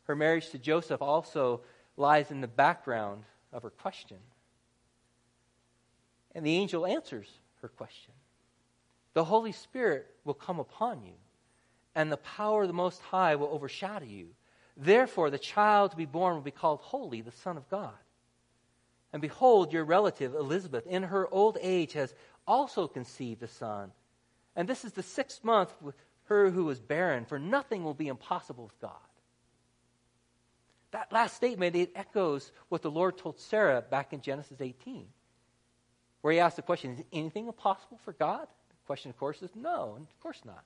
Her 0.04 0.14
marriage 0.16 0.50
to 0.50 0.58
Joseph 0.58 1.02
also 1.02 1.60
lies 1.96 2.30
in 2.30 2.40
the 2.40 2.48
background 2.48 3.24
of 3.52 3.62
her 3.64 3.70
question. 3.70 4.16
And 6.34 6.46
the 6.46 6.56
angel 6.56 6.86
answers 6.86 7.28
her 7.60 7.68
question. 7.68 8.14
The 9.14 9.24
Holy 9.24 9.52
Spirit 9.52 10.06
will 10.24 10.34
come 10.34 10.60
upon 10.60 11.02
you, 11.02 11.14
and 11.94 12.10
the 12.10 12.16
power 12.16 12.62
of 12.62 12.68
the 12.68 12.74
Most 12.74 13.00
High 13.02 13.34
will 13.34 13.48
overshadow 13.48 14.06
you. 14.06 14.28
Therefore, 14.76 15.30
the 15.30 15.38
child 15.38 15.90
to 15.90 15.96
be 15.96 16.06
born 16.06 16.34
will 16.34 16.40
be 16.40 16.52
called 16.52 16.80
Holy, 16.80 17.20
the 17.20 17.32
Son 17.32 17.56
of 17.56 17.68
God. 17.68 17.92
And 19.12 19.20
behold, 19.20 19.72
your 19.72 19.84
relative 19.84 20.34
Elizabeth, 20.34 20.86
in 20.86 21.04
her 21.04 21.28
old 21.32 21.58
age, 21.60 21.94
has 21.94 22.14
also 22.46 22.86
conceived 22.86 23.42
a 23.42 23.48
son. 23.48 23.92
And 24.54 24.68
this 24.68 24.84
is 24.84 24.92
the 24.92 25.02
sixth 25.02 25.42
month 25.42 25.72
with 25.80 25.96
her 26.24 26.50
who 26.50 26.64
was 26.64 26.80
barren, 26.80 27.24
for 27.24 27.38
nothing 27.38 27.82
will 27.82 27.94
be 27.94 28.08
impossible 28.08 28.64
with 28.64 28.80
God. 28.80 28.92
That 30.92 31.12
last 31.12 31.36
statement, 31.36 31.76
it 31.76 31.92
echoes 31.94 32.50
what 32.68 32.82
the 32.82 32.90
Lord 32.90 33.16
told 33.18 33.38
Sarah 33.38 33.82
back 33.82 34.12
in 34.12 34.20
Genesis 34.20 34.60
18, 34.60 35.06
where 36.20 36.32
he 36.32 36.40
asked 36.40 36.56
the 36.56 36.62
question, 36.62 36.92
Is 36.92 37.04
anything 37.12 37.46
impossible 37.46 37.98
for 38.04 38.12
God? 38.12 38.46
The 38.46 38.86
question, 38.86 39.10
of 39.10 39.18
course, 39.18 39.42
is 39.42 39.54
no, 39.54 39.96
of 40.00 40.20
course 40.20 40.40
not. 40.44 40.64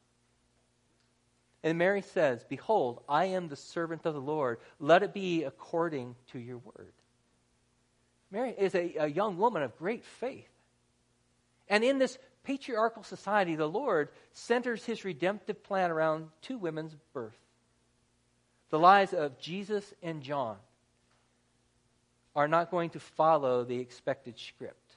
And 1.62 1.78
Mary 1.78 2.02
says, 2.02 2.44
Behold, 2.48 3.02
I 3.08 3.26
am 3.26 3.48
the 3.48 3.56
servant 3.56 4.04
of 4.04 4.14
the 4.14 4.20
Lord. 4.20 4.58
Let 4.80 5.02
it 5.02 5.14
be 5.14 5.44
according 5.44 6.14
to 6.32 6.38
your 6.38 6.58
word. 6.58 6.92
Mary 8.34 8.52
is 8.58 8.74
a, 8.74 8.96
a 8.98 9.06
young 9.06 9.38
woman 9.38 9.62
of 9.62 9.78
great 9.78 10.04
faith. 10.04 10.50
And 11.68 11.84
in 11.84 11.98
this 11.98 12.18
patriarchal 12.42 13.04
society, 13.04 13.54
the 13.54 13.68
Lord 13.68 14.08
centers 14.32 14.84
his 14.84 15.04
redemptive 15.04 15.62
plan 15.62 15.92
around 15.92 16.26
two 16.42 16.58
women's 16.58 16.96
birth. 17.12 17.38
The 18.70 18.78
lives 18.80 19.14
of 19.14 19.38
Jesus 19.38 19.94
and 20.02 20.20
John 20.20 20.56
are 22.34 22.48
not 22.48 22.72
going 22.72 22.90
to 22.90 22.98
follow 22.98 23.62
the 23.62 23.78
expected 23.78 24.36
script. 24.36 24.96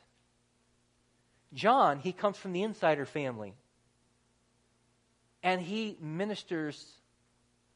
John, 1.53 1.99
he 1.99 2.13
comes 2.13 2.37
from 2.37 2.53
the 2.53 2.63
insider 2.63 3.05
family. 3.05 3.53
And 5.43 5.61
he 5.61 5.95
ministers 6.01 6.83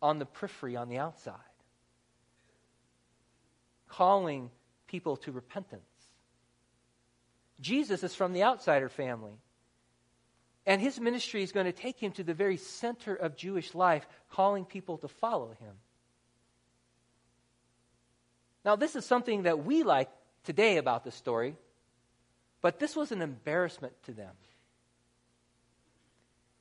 on 0.02 0.18
the 0.18 0.26
periphery, 0.26 0.76
on 0.76 0.90
the 0.90 0.98
outside, 0.98 1.36
calling 3.88 4.50
people 4.92 5.16
to 5.16 5.32
repentance. 5.32 5.82
Jesus 7.62 8.04
is 8.04 8.14
from 8.14 8.34
the 8.34 8.44
outsider 8.44 8.90
family. 8.90 9.40
And 10.66 10.82
his 10.82 11.00
ministry 11.00 11.42
is 11.42 11.54
going 11.54 11.66
to 11.66 11.72
take 11.72 11.98
him 11.98 12.12
to 12.14 12.24
the 12.24 12.34
very 12.34 12.58
center 12.58 13.16
of 13.16 13.38
Jewish 13.38 13.74
life, 13.74 14.06
calling 14.30 14.66
people 14.66 14.98
to 15.00 15.08
follow 15.08 15.56
him. 15.60 15.76
Now, 18.66 18.76
this 18.76 18.96
is 18.96 19.06
something 19.06 19.44
that 19.44 19.64
we 19.64 19.82
like 19.82 20.10
today 20.44 20.78
about 20.78 21.04
the 21.04 21.12
story, 21.12 21.56
but 22.62 22.78
this 22.78 22.96
was 22.96 23.12
an 23.12 23.22
embarrassment 23.22 23.94
to 24.04 24.12
them. 24.12 24.34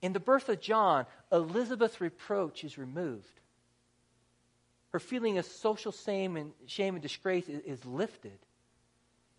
In 0.00 0.14
the 0.14 0.20
birth 0.20 0.48
of 0.48 0.62
John, 0.62 1.04
Elizabeth's 1.30 2.00
reproach 2.00 2.64
is 2.64 2.78
removed. 2.78 3.40
Her 4.90 4.98
feeling 4.98 5.38
of 5.38 5.46
social 5.46 5.92
shame 5.92 6.36
and, 6.36 6.52
shame 6.66 6.94
and 6.94 7.02
disgrace 7.02 7.48
is, 7.48 7.62
is 7.62 7.84
lifted. 7.86 8.38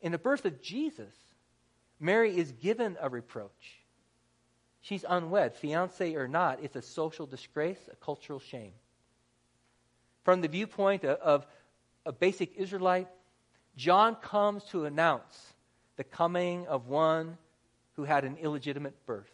In 0.01 0.11
the 0.11 0.17
birth 0.17 0.45
of 0.45 0.61
Jesus, 0.61 1.13
Mary 1.99 2.35
is 2.35 2.51
given 2.53 2.97
a 2.99 3.09
reproach. 3.09 3.79
She's 4.81 5.05
unwed, 5.07 5.55
fiance 5.55 6.15
or 6.15 6.27
not. 6.27 6.59
It's 6.63 6.75
a 6.75 6.81
social 6.81 7.25
disgrace, 7.25 7.79
a 7.91 7.95
cultural 7.97 8.39
shame. 8.39 8.73
From 10.23 10.41
the 10.41 10.47
viewpoint 10.47 11.03
of, 11.03 11.19
of 11.19 11.47
a 12.05 12.11
basic 12.11 12.55
Israelite, 12.55 13.07
John 13.75 14.15
comes 14.15 14.63
to 14.65 14.85
announce 14.85 15.53
the 15.97 16.03
coming 16.03 16.67
of 16.67 16.87
one 16.87 17.37
who 17.93 18.03
had 18.03 18.25
an 18.25 18.37
illegitimate 18.37 19.05
birth. 19.05 19.31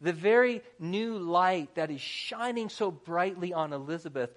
The 0.00 0.12
very 0.12 0.62
new 0.78 1.18
light 1.18 1.74
that 1.74 1.90
is 1.90 2.00
shining 2.00 2.68
so 2.68 2.90
brightly 2.90 3.52
on 3.52 3.72
Elizabeth 3.72 4.30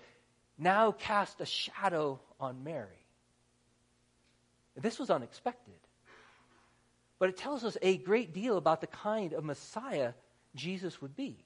now 0.57 0.91
cast 0.91 1.41
a 1.41 1.45
shadow 1.45 2.19
on 2.39 2.63
Mary. 2.63 3.05
This 4.75 4.97
was 4.97 5.09
unexpected. 5.09 5.75
But 7.19 7.29
it 7.29 7.37
tells 7.37 7.63
us 7.63 7.77
a 7.81 7.97
great 7.97 8.33
deal 8.33 8.57
about 8.57 8.81
the 8.81 8.87
kind 8.87 9.33
of 9.33 9.43
Messiah 9.43 10.13
Jesus 10.55 11.01
would 11.01 11.15
be. 11.15 11.45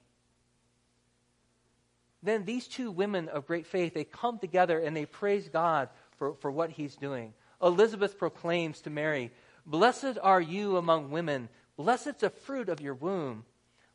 Then 2.22 2.44
these 2.44 2.66
two 2.66 2.90
women 2.90 3.28
of 3.28 3.46
great 3.46 3.66
faith, 3.66 3.92
they 3.92 4.04
come 4.04 4.38
together 4.38 4.78
and 4.78 4.96
they 4.96 5.04
praise 5.04 5.48
God 5.48 5.90
for, 6.16 6.34
for 6.36 6.50
what 6.50 6.70
he's 6.70 6.96
doing. 6.96 7.34
Elizabeth 7.62 8.18
proclaims 8.18 8.80
to 8.82 8.90
Mary, 8.90 9.30
Blessed 9.66 10.18
are 10.22 10.40
you 10.40 10.76
among 10.76 11.10
women, 11.10 11.48
blessed 11.76 12.06
is 12.08 12.14
the 12.20 12.30
fruit 12.30 12.68
of 12.68 12.80
your 12.80 12.94
womb. 12.94 13.44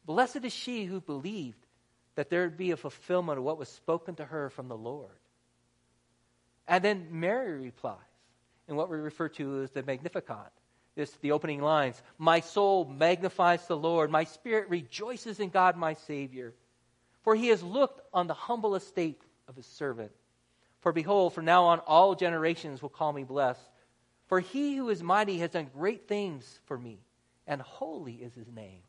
Blessed 0.05 0.43
is 0.43 0.53
she 0.53 0.85
who 0.85 1.01
believed 1.01 1.65
that 2.15 2.29
there 2.29 2.43
would 2.43 2.57
be 2.57 2.71
a 2.71 2.77
fulfillment 2.77 3.37
of 3.37 3.43
what 3.43 3.57
was 3.57 3.69
spoken 3.69 4.15
to 4.15 4.25
her 4.25 4.49
from 4.49 4.67
the 4.67 4.77
Lord. 4.77 5.17
And 6.67 6.83
then 6.83 7.07
Mary 7.11 7.59
replies 7.59 7.97
in 8.67 8.75
what 8.75 8.89
we 8.89 8.97
refer 8.97 9.29
to 9.29 9.63
as 9.63 9.71
the 9.71 9.83
Magnificat. 9.83 10.51
This 10.95 11.11
the 11.21 11.31
opening 11.31 11.61
lines. 11.61 12.01
My 12.17 12.41
soul 12.41 12.85
magnifies 12.85 13.65
the 13.65 13.77
Lord. 13.77 14.11
My 14.11 14.25
spirit 14.25 14.69
rejoices 14.69 15.39
in 15.39 15.49
God 15.49 15.77
my 15.77 15.93
Savior. 15.93 16.53
For 17.23 17.35
he 17.35 17.47
has 17.47 17.63
looked 17.63 18.01
on 18.13 18.27
the 18.27 18.33
humble 18.33 18.75
estate 18.75 19.21
of 19.47 19.55
his 19.55 19.65
servant. 19.65 20.11
For 20.81 20.91
behold, 20.91 21.33
from 21.33 21.45
now 21.45 21.65
on 21.65 21.79
all 21.79 22.15
generations 22.15 22.81
will 22.81 22.89
call 22.89 23.13
me 23.13 23.23
blessed. 23.23 23.61
For 24.27 24.39
he 24.39 24.75
who 24.75 24.89
is 24.89 25.03
mighty 25.03 25.37
has 25.39 25.51
done 25.51 25.69
great 25.73 26.07
things 26.07 26.59
for 26.65 26.77
me, 26.77 26.99
and 27.47 27.61
holy 27.61 28.15
is 28.15 28.33
his 28.33 28.51
name. 28.51 28.81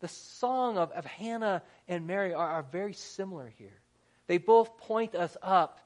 The 0.00 0.08
song 0.08 0.78
of, 0.78 0.92
of 0.92 1.04
Hannah 1.04 1.62
and 1.88 2.06
Mary 2.06 2.32
are, 2.32 2.48
are 2.48 2.62
very 2.62 2.92
similar 2.92 3.52
here. 3.58 3.80
They 4.26 4.38
both 4.38 4.76
point 4.78 5.14
us 5.14 5.36
up 5.42 5.80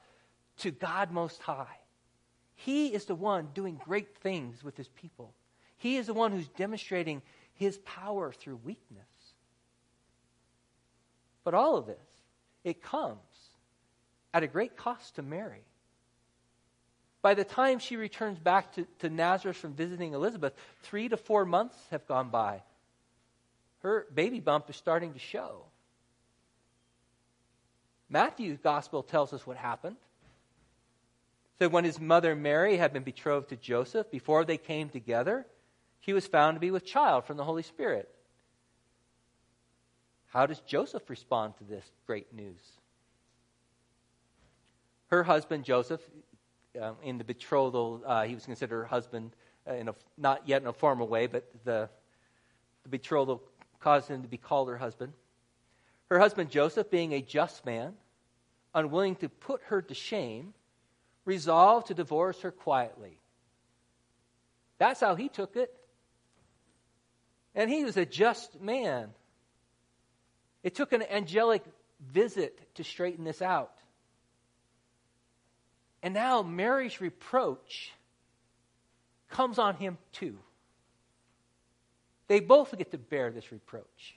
to 0.59 0.71
God 0.71 1.11
Most 1.11 1.41
High. 1.41 1.77
He 2.55 2.93
is 2.93 3.05
the 3.05 3.15
one 3.15 3.49
doing 3.53 3.79
great 3.83 4.15
things 4.17 4.63
with 4.63 4.77
his 4.77 4.87
people. 4.87 5.33
He 5.77 5.97
is 5.97 6.07
the 6.07 6.13
one 6.13 6.31
who's 6.31 6.47
demonstrating 6.49 7.21
his 7.55 7.77
power 7.79 8.31
through 8.31 8.57
weakness. 8.57 9.03
But 11.43 11.53
all 11.53 11.77
of 11.77 11.87
this, 11.87 11.97
it 12.63 12.81
comes 12.81 13.19
at 14.33 14.43
a 14.43 14.47
great 14.47 14.77
cost 14.77 15.15
to 15.15 15.21
Mary. 15.21 15.65
By 17.21 17.33
the 17.33 17.43
time 17.43 17.79
she 17.79 17.95
returns 17.95 18.37
back 18.37 18.73
to, 18.75 18.85
to 18.99 19.09
Nazareth 19.09 19.57
from 19.57 19.73
visiting 19.73 20.13
Elizabeth, 20.13 20.53
three 20.83 21.09
to 21.09 21.17
four 21.17 21.45
months 21.45 21.77
have 21.89 22.05
gone 22.07 22.29
by 22.29 22.61
her 23.83 24.07
baby 24.13 24.39
bump 24.39 24.69
is 24.69 24.75
starting 24.75 25.13
to 25.13 25.19
show. 25.19 25.65
Matthew's 28.09 28.59
gospel 28.59 29.03
tells 29.03 29.33
us 29.33 29.45
what 29.45 29.57
happened. 29.57 29.97
So 31.59 31.69
when 31.69 31.83
his 31.83 31.99
mother 31.99 32.35
Mary 32.35 32.77
had 32.77 32.93
been 32.93 33.03
betrothed 33.03 33.49
to 33.49 33.55
Joseph, 33.55 34.09
before 34.11 34.43
they 34.43 34.57
came 34.57 34.89
together, 34.89 35.45
she 36.01 36.13
was 36.13 36.27
found 36.27 36.55
to 36.55 36.59
be 36.59 36.71
with 36.71 36.85
child 36.85 37.25
from 37.25 37.37
the 37.37 37.43
Holy 37.43 37.63
Spirit. 37.63 38.09
How 40.27 40.45
does 40.45 40.59
Joseph 40.61 41.09
respond 41.09 41.53
to 41.57 41.63
this 41.63 41.85
great 42.07 42.33
news? 42.33 42.61
Her 45.07 45.23
husband, 45.23 45.63
Joseph, 45.63 46.01
um, 46.81 46.95
in 47.03 47.19
the 47.19 47.23
betrothal, 47.23 48.01
uh, 48.05 48.23
he 48.23 48.33
was 48.33 48.45
considered 48.45 48.77
her 48.77 48.85
husband 48.85 49.35
uh, 49.67 49.75
in 49.75 49.89
a, 49.89 49.95
not 50.17 50.47
yet 50.47 50.61
in 50.61 50.67
a 50.67 50.73
formal 50.73 51.07
way, 51.07 51.27
but 51.27 51.47
the, 51.65 51.87
the 52.81 52.89
betrothal 52.89 53.43
caused 53.83 54.07
him 54.07 54.21
to 54.21 54.27
be 54.27 54.37
called 54.37 54.69
her 54.69 54.77
husband. 54.77 55.13
Her 56.09 56.17
husband 56.17 56.49
Joseph, 56.49 56.89
being 56.89 57.13
a 57.13 57.21
just 57.21 57.65
man, 57.65 57.93
unwilling 58.73 59.15
to 59.17 59.29
put 59.29 59.61
her 59.65 59.81
to 59.81 59.93
shame, 59.93 60.53
resolved 61.25 61.87
to 61.87 61.93
divorce 61.93 62.41
her 62.41 62.51
quietly. 62.51 63.19
That's 64.77 65.01
how 65.01 65.15
he 65.15 65.27
took 65.27 65.55
it. 65.55 65.73
And 67.55 67.69
he 67.69 67.83
was 67.83 67.97
a 67.97 68.05
just 68.05 68.59
man. 68.61 69.09
It 70.63 70.75
took 70.75 70.93
an 70.93 71.03
angelic 71.03 71.63
visit 72.11 72.75
to 72.75 72.83
straighten 72.83 73.25
this 73.25 73.41
out. 73.41 73.73
And 76.01 76.13
now 76.13 76.41
Mary's 76.41 77.01
reproach 77.01 77.91
comes 79.29 79.59
on 79.59 79.75
him 79.75 79.97
too. 80.13 80.37
They 82.27 82.39
both 82.39 82.77
get 82.77 82.91
to 82.91 82.97
bear 82.97 83.31
this 83.31 83.51
reproach. 83.51 84.15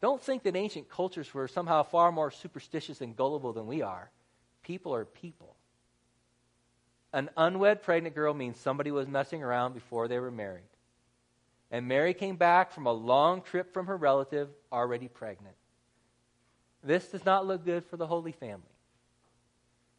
Don't 0.00 0.22
think 0.22 0.44
that 0.44 0.56
ancient 0.56 0.88
cultures 0.88 1.32
were 1.34 1.48
somehow 1.48 1.82
far 1.82 2.10
more 2.10 2.30
superstitious 2.30 3.00
and 3.00 3.16
gullible 3.16 3.52
than 3.52 3.66
we 3.66 3.82
are. 3.82 4.10
People 4.62 4.94
are 4.94 5.04
people. 5.04 5.56
An 7.12 7.28
unwed 7.36 7.82
pregnant 7.82 8.14
girl 8.14 8.32
means 8.32 8.58
somebody 8.58 8.90
was 8.90 9.08
messing 9.08 9.42
around 9.42 9.74
before 9.74 10.08
they 10.08 10.18
were 10.18 10.30
married. 10.30 10.62
And 11.70 11.86
Mary 11.86 12.14
came 12.14 12.36
back 12.36 12.72
from 12.72 12.86
a 12.86 12.92
long 12.92 13.42
trip 13.42 13.72
from 13.72 13.86
her 13.86 13.96
relative, 13.96 14.48
already 14.72 15.08
pregnant. 15.08 15.54
This 16.82 17.08
does 17.08 17.24
not 17.24 17.46
look 17.46 17.64
good 17.64 17.84
for 17.84 17.96
the 17.96 18.06
Holy 18.06 18.32
Family. 18.32 18.62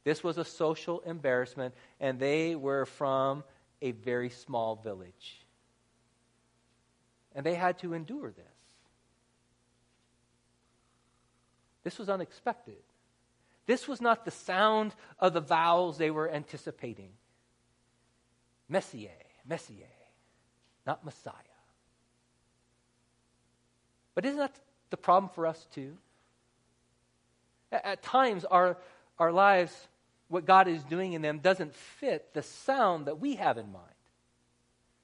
This 0.04 0.24
was 0.24 0.38
a 0.38 0.46
social 0.46 1.02
embarrassment, 1.02 1.76
and 2.00 2.20
they 2.20 2.56
were 2.56 2.86
from 2.86 3.44
a 3.82 3.92
very 3.92 4.30
small 4.30 4.76
village. 4.76 5.42
And 7.34 7.46
they 7.46 7.56
had 7.56 7.80
to 7.80 7.94
endure 7.94 8.32
this. 8.32 8.46
This 11.84 11.98
was 11.98 12.10
unexpected. 12.10 12.84
This 13.66 13.88
was 13.88 14.02
not 14.02 14.26
the 14.26 14.32
sound 14.32 14.94
of 15.20 15.34
the 15.34 15.42
vowels 15.42 15.98
they 15.98 16.12
were 16.12 16.30
anticipating. 16.30 17.10
Messiah, 18.68 19.10
Messiah, 19.48 19.76
not 20.86 21.04
Messiah. 21.04 21.34
But 24.14 24.26
isn't 24.26 24.38
that 24.38 24.60
the 24.90 24.98
problem 24.98 25.32
for 25.34 25.48
us 25.48 25.68
too? 25.74 25.98
At, 27.72 27.86
at 27.86 28.04
times, 28.04 28.46
our, 28.46 28.78
our 29.18 29.32
lives 29.32 29.88
what 30.32 30.46
God 30.46 30.68
is 30.68 30.84
doing 30.84 31.14
in 31.14 31.22
them 31.22 31.40
doesn't 31.40 31.76
fit 31.76 32.34
the 32.34 32.42
sound 32.42 33.08
that 33.08 33.20
we 33.20 33.36
have 33.36 33.58
in 33.58 33.72
mind, 33.72 33.86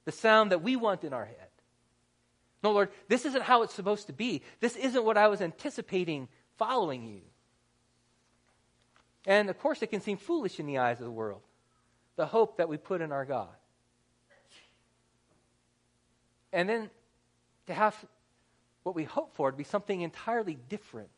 the 0.04 0.12
sound 0.12 0.52
that 0.52 0.62
we 0.62 0.74
want 0.74 1.04
in 1.04 1.12
our 1.12 1.24
head. 1.24 1.36
No, 2.62 2.72
Lord, 2.72 2.88
this 3.08 3.24
isn't 3.24 3.42
how 3.42 3.62
it's 3.62 3.74
supposed 3.74 4.06
to 4.06 4.12
be. 4.12 4.42
This 4.60 4.74
isn't 4.74 5.04
what 5.04 5.16
I 5.16 5.28
was 5.28 5.40
anticipating 5.40 6.28
following 6.56 7.06
you. 7.06 7.20
And 9.26 9.50
of 9.50 9.58
course, 9.58 9.82
it 9.82 9.88
can 9.88 10.00
seem 10.00 10.16
foolish 10.16 10.58
in 10.58 10.66
the 10.66 10.78
eyes 10.78 10.98
of 10.98 11.04
the 11.04 11.10
world, 11.10 11.42
the 12.16 12.26
hope 12.26 12.56
that 12.56 12.68
we 12.68 12.78
put 12.78 13.00
in 13.00 13.12
our 13.12 13.24
God. 13.24 13.54
And 16.52 16.68
then 16.68 16.90
to 17.66 17.74
have 17.74 17.94
what 18.82 18.94
we 18.94 19.04
hope 19.04 19.34
for 19.34 19.50
to 19.50 19.56
be 19.56 19.64
something 19.64 20.00
entirely 20.00 20.56
different. 20.68 21.10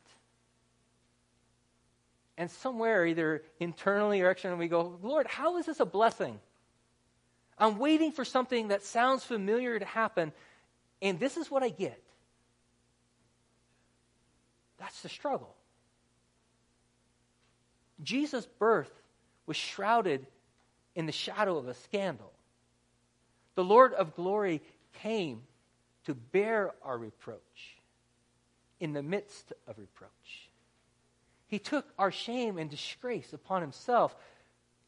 And 2.40 2.50
somewhere, 2.50 3.04
either 3.04 3.42
internally 3.58 4.22
or 4.22 4.30
externally, 4.30 4.60
we 4.60 4.68
go, 4.68 4.98
Lord, 5.02 5.26
how 5.26 5.58
is 5.58 5.66
this 5.66 5.78
a 5.78 5.84
blessing? 5.84 6.40
I'm 7.58 7.76
waiting 7.76 8.12
for 8.12 8.24
something 8.24 8.68
that 8.68 8.82
sounds 8.82 9.22
familiar 9.22 9.78
to 9.78 9.84
happen, 9.84 10.32
and 11.02 11.20
this 11.20 11.36
is 11.36 11.50
what 11.50 11.62
I 11.62 11.68
get. 11.68 12.02
That's 14.78 15.02
the 15.02 15.10
struggle. 15.10 15.54
Jesus' 18.02 18.46
birth 18.58 18.90
was 19.44 19.58
shrouded 19.58 20.26
in 20.94 21.04
the 21.04 21.12
shadow 21.12 21.58
of 21.58 21.68
a 21.68 21.74
scandal. 21.74 22.32
The 23.54 23.64
Lord 23.64 23.92
of 23.92 24.16
glory 24.16 24.62
came 25.02 25.42
to 26.06 26.14
bear 26.14 26.72
our 26.82 26.96
reproach 26.96 27.76
in 28.80 28.94
the 28.94 29.02
midst 29.02 29.52
of 29.68 29.78
reproach. 29.78 30.49
He 31.50 31.58
took 31.58 31.84
our 31.98 32.12
shame 32.12 32.58
and 32.58 32.70
disgrace 32.70 33.32
upon 33.32 33.60
himself 33.60 34.14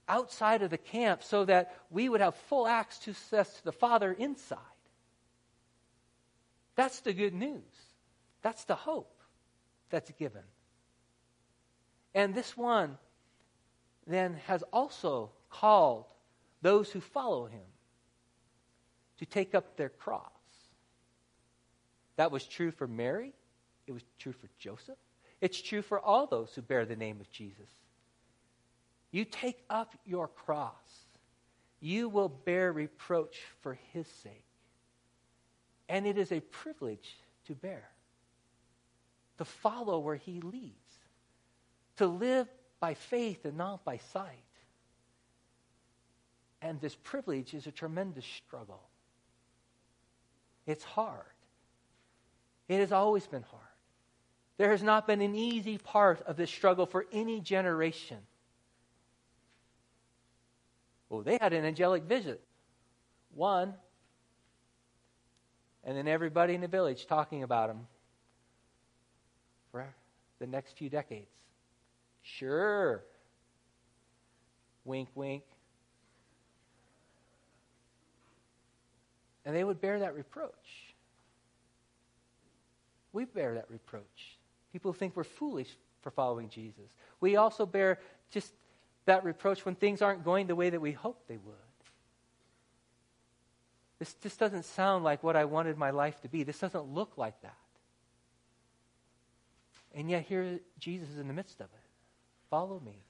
outside 0.08 0.62
of 0.62 0.70
the 0.70 0.78
camp 0.78 1.24
so 1.24 1.44
that 1.44 1.76
we 1.90 2.08
would 2.08 2.20
have 2.20 2.36
full 2.36 2.68
access 2.68 3.18
to 3.28 3.64
the 3.64 3.72
Father 3.72 4.12
inside. 4.12 4.58
That's 6.76 7.00
the 7.00 7.12
good 7.12 7.34
news. 7.34 7.62
That's 8.42 8.62
the 8.64 8.76
hope 8.76 9.12
that's 9.90 10.12
given. 10.12 10.44
And 12.14 12.32
this 12.32 12.56
one 12.56 12.96
then 14.06 14.34
has 14.46 14.62
also 14.72 15.32
called 15.50 16.04
those 16.60 16.92
who 16.92 17.00
follow 17.00 17.46
him 17.46 17.66
to 19.18 19.26
take 19.26 19.52
up 19.52 19.76
their 19.76 19.88
cross. 19.88 20.30
That 22.14 22.30
was 22.30 22.44
true 22.44 22.70
for 22.70 22.86
Mary, 22.86 23.32
it 23.88 23.92
was 23.92 24.04
true 24.20 24.32
for 24.32 24.48
Joseph, 24.58 24.98
it's 25.42 25.60
true 25.60 25.82
for 25.82 25.98
all 26.00 26.26
those 26.26 26.54
who 26.54 26.62
bear 26.62 26.86
the 26.86 26.94
name 26.94 27.20
of 27.20 27.28
Jesus. 27.30 27.68
You 29.10 29.24
take 29.24 29.62
up 29.68 29.92
your 30.06 30.28
cross, 30.28 30.72
you 31.80 32.08
will 32.08 32.28
bear 32.28 32.72
reproach 32.72 33.40
for 33.60 33.76
his 33.92 34.06
sake. 34.22 34.44
And 35.88 36.06
it 36.06 36.16
is 36.16 36.30
a 36.30 36.40
privilege 36.40 37.16
to 37.48 37.54
bear, 37.54 37.90
to 39.38 39.44
follow 39.44 39.98
where 39.98 40.16
he 40.16 40.40
leads, 40.40 40.76
to 41.96 42.06
live 42.06 42.46
by 42.78 42.94
faith 42.94 43.44
and 43.44 43.56
not 43.56 43.84
by 43.84 43.98
sight. 44.12 44.44
And 46.62 46.80
this 46.80 46.94
privilege 46.94 47.52
is 47.52 47.66
a 47.66 47.72
tremendous 47.72 48.24
struggle. 48.24 48.84
It's 50.66 50.84
hard. 50.84 51.24
It 52.68 52.78
has 52.78 52.92
always 52.92 53.26
been 53.26 53.42
hard. 53.42 53.71
There 54.62 54.70
has 54.70 54.84
not 54.84 55.08
been 55.08 55.20
an 55.22 55.34
easy 55.34 55.76
part 55.76 56.22
of 56.22 56.36
this 56.36 56.48
struggle 56.48 56.86
for 56.86 57.04
any 57.12 57.40
generation. 57.40 58.18
Well, 61.08 61.22
they 61.22 61.36
had 61.40 61.52
an 61.52 61.64
angelic 61.64 62.04
visit. 62.04 62.40
One. 63.34 63.74
And 65.82 65.96
then 65.96 66.06
everybody 66.06 66.54
in 66.54 66.60
the 66.60 66.68
village 66.68 67.08
talking 67.08 67.42
about 67.42 67.70
him 67.70 67.88
for 69.72 69.84
the 70.38 70.46
next 70.46 70.78
few 70.78 70.88
decades. 70.88 71.26
Sure. 72.22 73.02
Wink, 74.84 75.08
wink. 75.16 75.42
And 79.44 79.56
they 79.56 79.64
would 79.64 79.80
bear 79.80 79.98
that 79.98 80.14
reproach. 80.14 80.52
We 83.12 83.24
bear 83.24 83.54
that 83.54 83.68
reproach. 83.68 84.38
People 84.72 84.92
think 84.92 85.16
we're 85.16 85.24
foolish 85.24 85.68
for 86.00 86.10
following 86.10 86.48
Jesus. 86.48 86.90
We 87.20 87.36
also 87.36 87.66
bear 87.66 87.98
just 88.30 88.52
that 89.04 89.24
reproach 89.24 89.64
when 89.64 89.74
things 89.74 90.00
aren't 90.02 90.24
going 90.24 90.46
the 90.46 90.56
way 90.56 90.70
that 90.70 90.80
we 90.80 90.92
hoped 90.92 91.28
they 91.28 91.36
would. 91.36 91.54
This 93.98 94.14
just 94.14 94.38
doesn't 94.38 94.64
sound 94.64 95.04
like 95.04 95.22
what 95.22 95.36
I 95.36 95.44
wanted 95.44 95.78
my 95.78 95.90
life 95.90 96.20
to 96.22 96.28
be. 96.28 96.42
This 96.42 96.58
doesn't 96.58 96.92
look 96.92 97.16
like 97.16 97.40
that. 97.42 97.56
And 99.94 100.10
yet, 100.10 100.24
here 100.24 100.58
Jesus 100.78 101.10
is 101.10 101.18
in 101.18 101.28
the 101.28 101.34
midst 101.34 101.60
of 101.60 101.66
it. 101.66 101.80
Follow 102.50 102.80
me. 102.84 103.04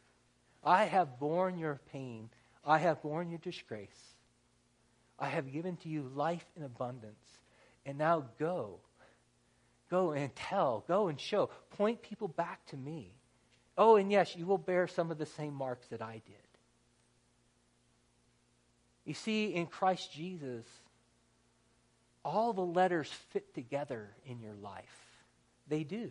I 0.64 0.84
have 0.84 1.18
borne 1.18 1.58
your 1.58 1.80
pain, 1.92 2.28
I 2.64 2.78
have 2.78 3.02
borne 3.02 3.30
your 3.30 3.38
disgrace. 3.38 3.88
I 5.18 5.28
have 5.28 5.52
given 5.52 5.76
to 5.78 5.88
you 5.88 6.10
life 6.14 6.44
in 6.56 6.62
abundance. 6.62 7.38
And 7.86 7.98
now 7.98 8.24
go. 8.38 8.80
Go 9.92 10.12
and 10.12 10.34
tell. 10.34 10.84
Go 10.88 11.08
and 11.08 11.20
show. 11.20 11.50
Point 11.76 12.00
people 12.00 12.26
back 12.26 12.64
to 12.68 12.78
me. 12.78 13.12
Oh, 13.76 13.96
and 13.96 14.10
yes, 14.10 14.34
you 14.34 14.46
will 14.46 14.56
bear 14.56 14.86
some 14.86 15.10
of 15.10 15.18
the 15.18 15.26
same 15.26 15.52
marks 15.52 15.86
that 15.88 16.00
I 16.00 16.22
did. 16.24 16.34
You 19.04 19.12
see, 19.12 19.48
in 19.48 19.66
Christ 19.66 20.10
Jesus, 20.10 20.64
all 22.24 22.54
the 22.54 22.64
letters 22.64 23.10
fit 23.32 23.52
together 23.54 24.08
in 24.24 24.40
your 24.40 24.54
life. 24.54 24.82
They 25.68 25.84
do. 25.84 26.10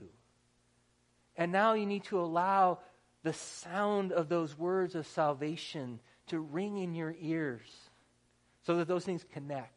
And 1.35 1.51
now 1.51 1.73
you 1.73 1.87
need 1.87 2.03
to 2.03 2.19
allow 2.21 2.81
the 3.23 3.33
sound 3.33 4.11
of 4.11 4.29
those 4.29 4.55
words 4.55 4.93
of 4.93 5.07
salvation 5.07 5.99
to 6.27 6.39
ring 6.39 6.77
in 6.77 6.93
your 6.93 7.15
ears 7.19 7.89
so 8.61 8.75
that 8.75 8.87
those 8.87 9.05
things 9.05 9.25
connect. 9.33 9.73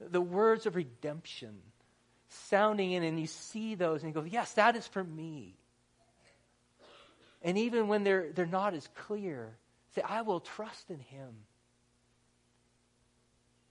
The 0.00 0.20
words 0.20 0.66
of 0.66 0.74
redemption 0.74 1.60
sounding 2.48 2.92
in, 2.92 3.02
and 3.02 3.18
you 3.18 3.26
see 3.26 3.74
those 3.74 4.02
and 4.02 4.14
you 4.14 4.20
go, 4.20 4.26
Yes, 4.26 4.52
that 4.54 4.76
is 4.76 4.86
for 4.86 5.02
me. 5.02 5.56
And 7.42 7.58
even 7.58 7.88
when 7.88 8.04
they're, 8.04 8.32
they're 8.32 8.46
not 8.46 8.74
as 8.74 8.88
clear, 8.94 9.54
say, 9.94 10.02
I 10.02 10.22
will 10.22 10.40
trust 10.40 10.90
in 10.90 10.98
him. 10.98 11.34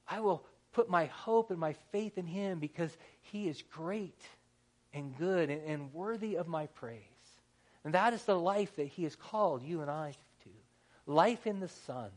I 0.08 0.20
will 0.20 0.46
put 0.74 0.90
my 0.90 1.06
hope 1.06 1.50
and 1.50 1.60
my 1.60 1.74
faith 1.92 2.18
in 2.18 2.28
him 2.28 2.60
because 2.60 2.96
he 3.22 3.48
is 3.48 3.64
great 3.72 4.22
and 4.94 5.18
good 5.18 5.50
and, 5.50 5.62
and 5.66 5.94
worthy 5.94 6.36
of 6.36 6.48
my 6.48 6.68
praise. 6.68 7.00
And 7.84 7.96
that 7.96 8.14
is 8.14 8.24
the 8.24 8.38
life 8.38 8.76
that 8.76 8.88
he 8.88 9.04
has 9.04 9.16
called 9.16 9.64
you 9.64 9.82
and 9.82 9.90
I 9.90 10.16
to 10.44 10.50
life 11.06 11.48
in 11.48 11.60
the 11.60 11.68
Son, 11.68 12.10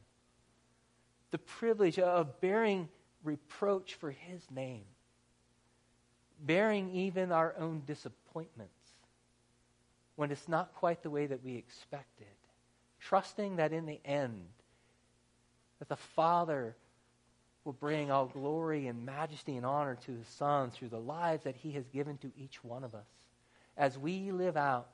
the 1.31 1.39
privilege 1.39 1.99
of 1.99 2.41
bearing 2.41 2.89
reproach 3.25 3.95
for 3.95 4.11
his 4.11 4.43
name, 4.51 4.85
bearing 6.44 6.90
even 6.90 7.33
our 7.33 7.55
own 7.59 7.83
disappointments 7.87 8.72
when 10.16 10.31
it's 10.31 10.49
not 10.49 10.75
quite 10.75 11.03
the 11.03 11.11
way 11.11 11.27
that 11.27 11.44
we 11.44 11.57
expected, 11.57 12.27
trusting 13.01 13.57
that 13.57 13.72
in 13.72 13.87
the 13.87 14.01
end, 14.05 14.46
that 15.79 15.88
the 15.88 15.96
Father 15.96 16.75
will 17.64 17.72
bring 17.72 18.11
all 18.11 18.27
glory 18.27 18.87
and 18.87 19.05
majesty 19.05 19.57
and 19.57 19.66
honor 19.66 19.96
to 20.07 20.12
his 20.12 20.29
Son 20.29 20.70
through 20.70 20.88
the 20.88 20.99
lives 20.99 21.44
that 21.44 21.57
he 21.57 21.72
has 21.72 21.87
given 21.88 22.16
to 22.18 22.31
each 22.38 22.62
one 22.64 22.85
of 22.85 22.94
us. 22.94 23.07
As 23.77 23.99
we 23.99 24.31
live 24.31 24.57
out 24.57 24.88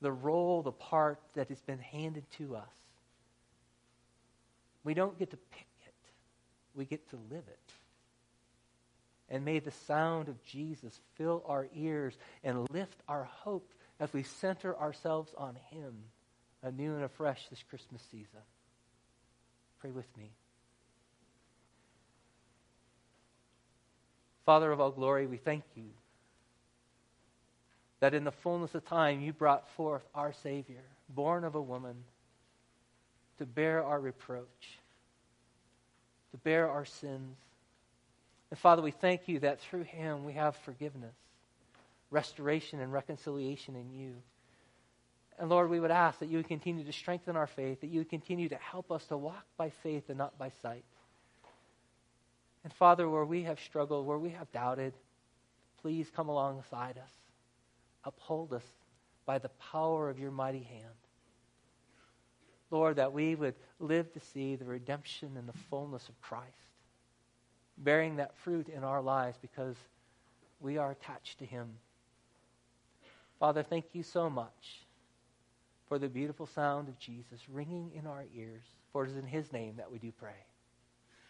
the 0.00 0.12
role, 0.12 0.62
the 0.62 0.72
part 0.72 1.18
that 1.34 1.48
has 1.48 1.60
been 1.62 1.78
handed 1.78 2.30
to 2.32 2.54
us, 2.54 2.68
we 4.84 4.94
don't 4.94 5.18
get 5.18 5.30
to 5.30 5.36
pick 5.36 5.66
it, 5.86 5.94
we 6.74 6.84
get 6.84 7.08
to 7.10 7.16
live 7.30 7.44
it. 7.48 7.72
And 9.28 9.44
may 9.44 9.60
the 9.60 9.70
sound 9.86 10.28
of 10.28 10.42
Jesus 10.44 10.98
fill 11.16 11.42
our 11.46 11.68
ears 11.74 12.16
and 12.44 12.68
lift 12.70 13.00
our 13.08 13.24
hope 13.24 13.72
as 13.98 14.12
we 14.12 14.22
center 14.22 14.76
ourselves 14.78 15.32
on 15.36 15.56
Him 15.70 15.94
anew 16.62 16.94
and 16.94 17.04
afresh 17.04 17.48
this 17.48 17.62
Christmas 17.68 18.02
season. 18.10 18.40
Pray 19.80 19.90
with 19.90 20.06
me. 20.16 20.30
Father 24.44 24.72
of 24.72 24.80
all 24.80 24.90
glory, 24.90 25.26
we 25.26 25.36
thank 25.36 25.62
you 25.76 25.90
that 28.00 28.14
in 28.14 28.24
the 28.24 28.32
fullness 28.32 28.74
of 28.74 28.84
time 28.84 29.20
you 29.20 29.32
brought 29.32 29.68
forth 29.76 30.02
our 30.14 30.32
Savior, 30.32 30.82
born 31.08 31.44
of 31.44 31.54
a 31.54 31.62
woman, 31.62 31.94
to 33.38 33.46
bear 33.46 33.84
our 33.84 34.00
reproach, 34.00 34.78
to 36.32 36.36
bear 36.38 36.68
our 36.68 36.84
sins. 36.84 37.36
And 38.52 38.58
Father, 38.58 38.82
we 38.82 38.90
thank 38.90 39.28
you 39.28 39.38
that 39.38 39.62
through 39.62 39.84
him 39.84 40.26
we 40.26 40.34
have 40.34 40.54
forgiveness 40.56 41.14
restoration 42.10 42.80
and 42.80 42.92
reconciliation 42.92 43.74
in 43.74 43.90
you. 43.90 44.12
And 45.38 45.48
Lord, 45.48 45.70
we 45.70 45.80
would 45.80 45.90
ask 45.90 46.18
that 46.18 46.28
you 46.28 46.36
would 46.36 46.48
continue 46.48 46.84
to 46.84 46.92
strengthen 46.92 47.34
our 47.34 47.46
faith, 47.46 47.80
that 47.80 47.86
you 47.86 48.00
would 48.00 48.10
continue 48.10 48.50
to 48.50 48.56
help 48.56 48.92
us 48.92 49.06
to 49.06 49.16
walk 49.16 49.46
by 49.56 49.70
faith 49.82 50.10
and 50.10 50.18
not 50.18 50.36
by 50.36 50.50
sight. 50.60 50.84
And 52.62 52.74
Father, 52.74 53.08
where 53.08 53.24
we 53.24 53.44
have 53.44 53.58
struggled, 53.58 54.04
where 54.04 54.18
we 54.18 54.28
have 54.28 54.52
doubted, 54.52 54.92
please 55.80 56.10
come 56.14 56.28
alongside 56.28 56.98
us. 56.98 57.12
Uphold 58.04 58.52
us 58.52 58.66
by 59.24 59.38
the 59.38 59.48
power 59.72 60.10
of 60.10 60.18
your 60.18 60.30
mighty 60.30 60.64
hand. 60.64 60.92
Lord, 62.70 62.96
that 62.96 63.14
we 63.14 63.34
would 63.34 63.54
live 63.80 64.12
to 64.12 64.20
see 64.20 64.56
the 64.56 64.66
redemption 64.66 65.38
and 65.38 65.48
the 65.48 65.58
fullness 65.70 66.06
of 66.10 66.20
Christ, 66.20 66.71
bearing 67.78 68.16
that 68.16 68.36
fruit 68.36 68.68
in 68.68 68.84
our 68.84 69.02
lives 69.02 69.38
because 69.40 69.76
we 70.60 70.78
are 70.78 70.90
attached 70.90 71.38
to 71.38 71.44
him. 71.44 71.68
Father, 73.38 73.62
thank 73.62 73.86
you 73.92 74.02
so 74.02 74.30
much 74.30 74.86
for 75.88 75.98
the 75.98 76.08
beautiful 76.08 76.46
sound 76.46 76.88
of 76.88 76.98
Jesus 76.98 77.40
ringing 77.48 77.90
in 77.94 78.06
our 78.06 78.24
ears. 78.36 78.62
For 78.92 79.04
it 79.04 79.10
is 79.10 79.16
in 79.16 79.26
his 79.26 79.52
name 79.52 79.74
that 79.78 79.90
we 79.90 79.98
do 79.98 80.12
pray. 80.12 80.30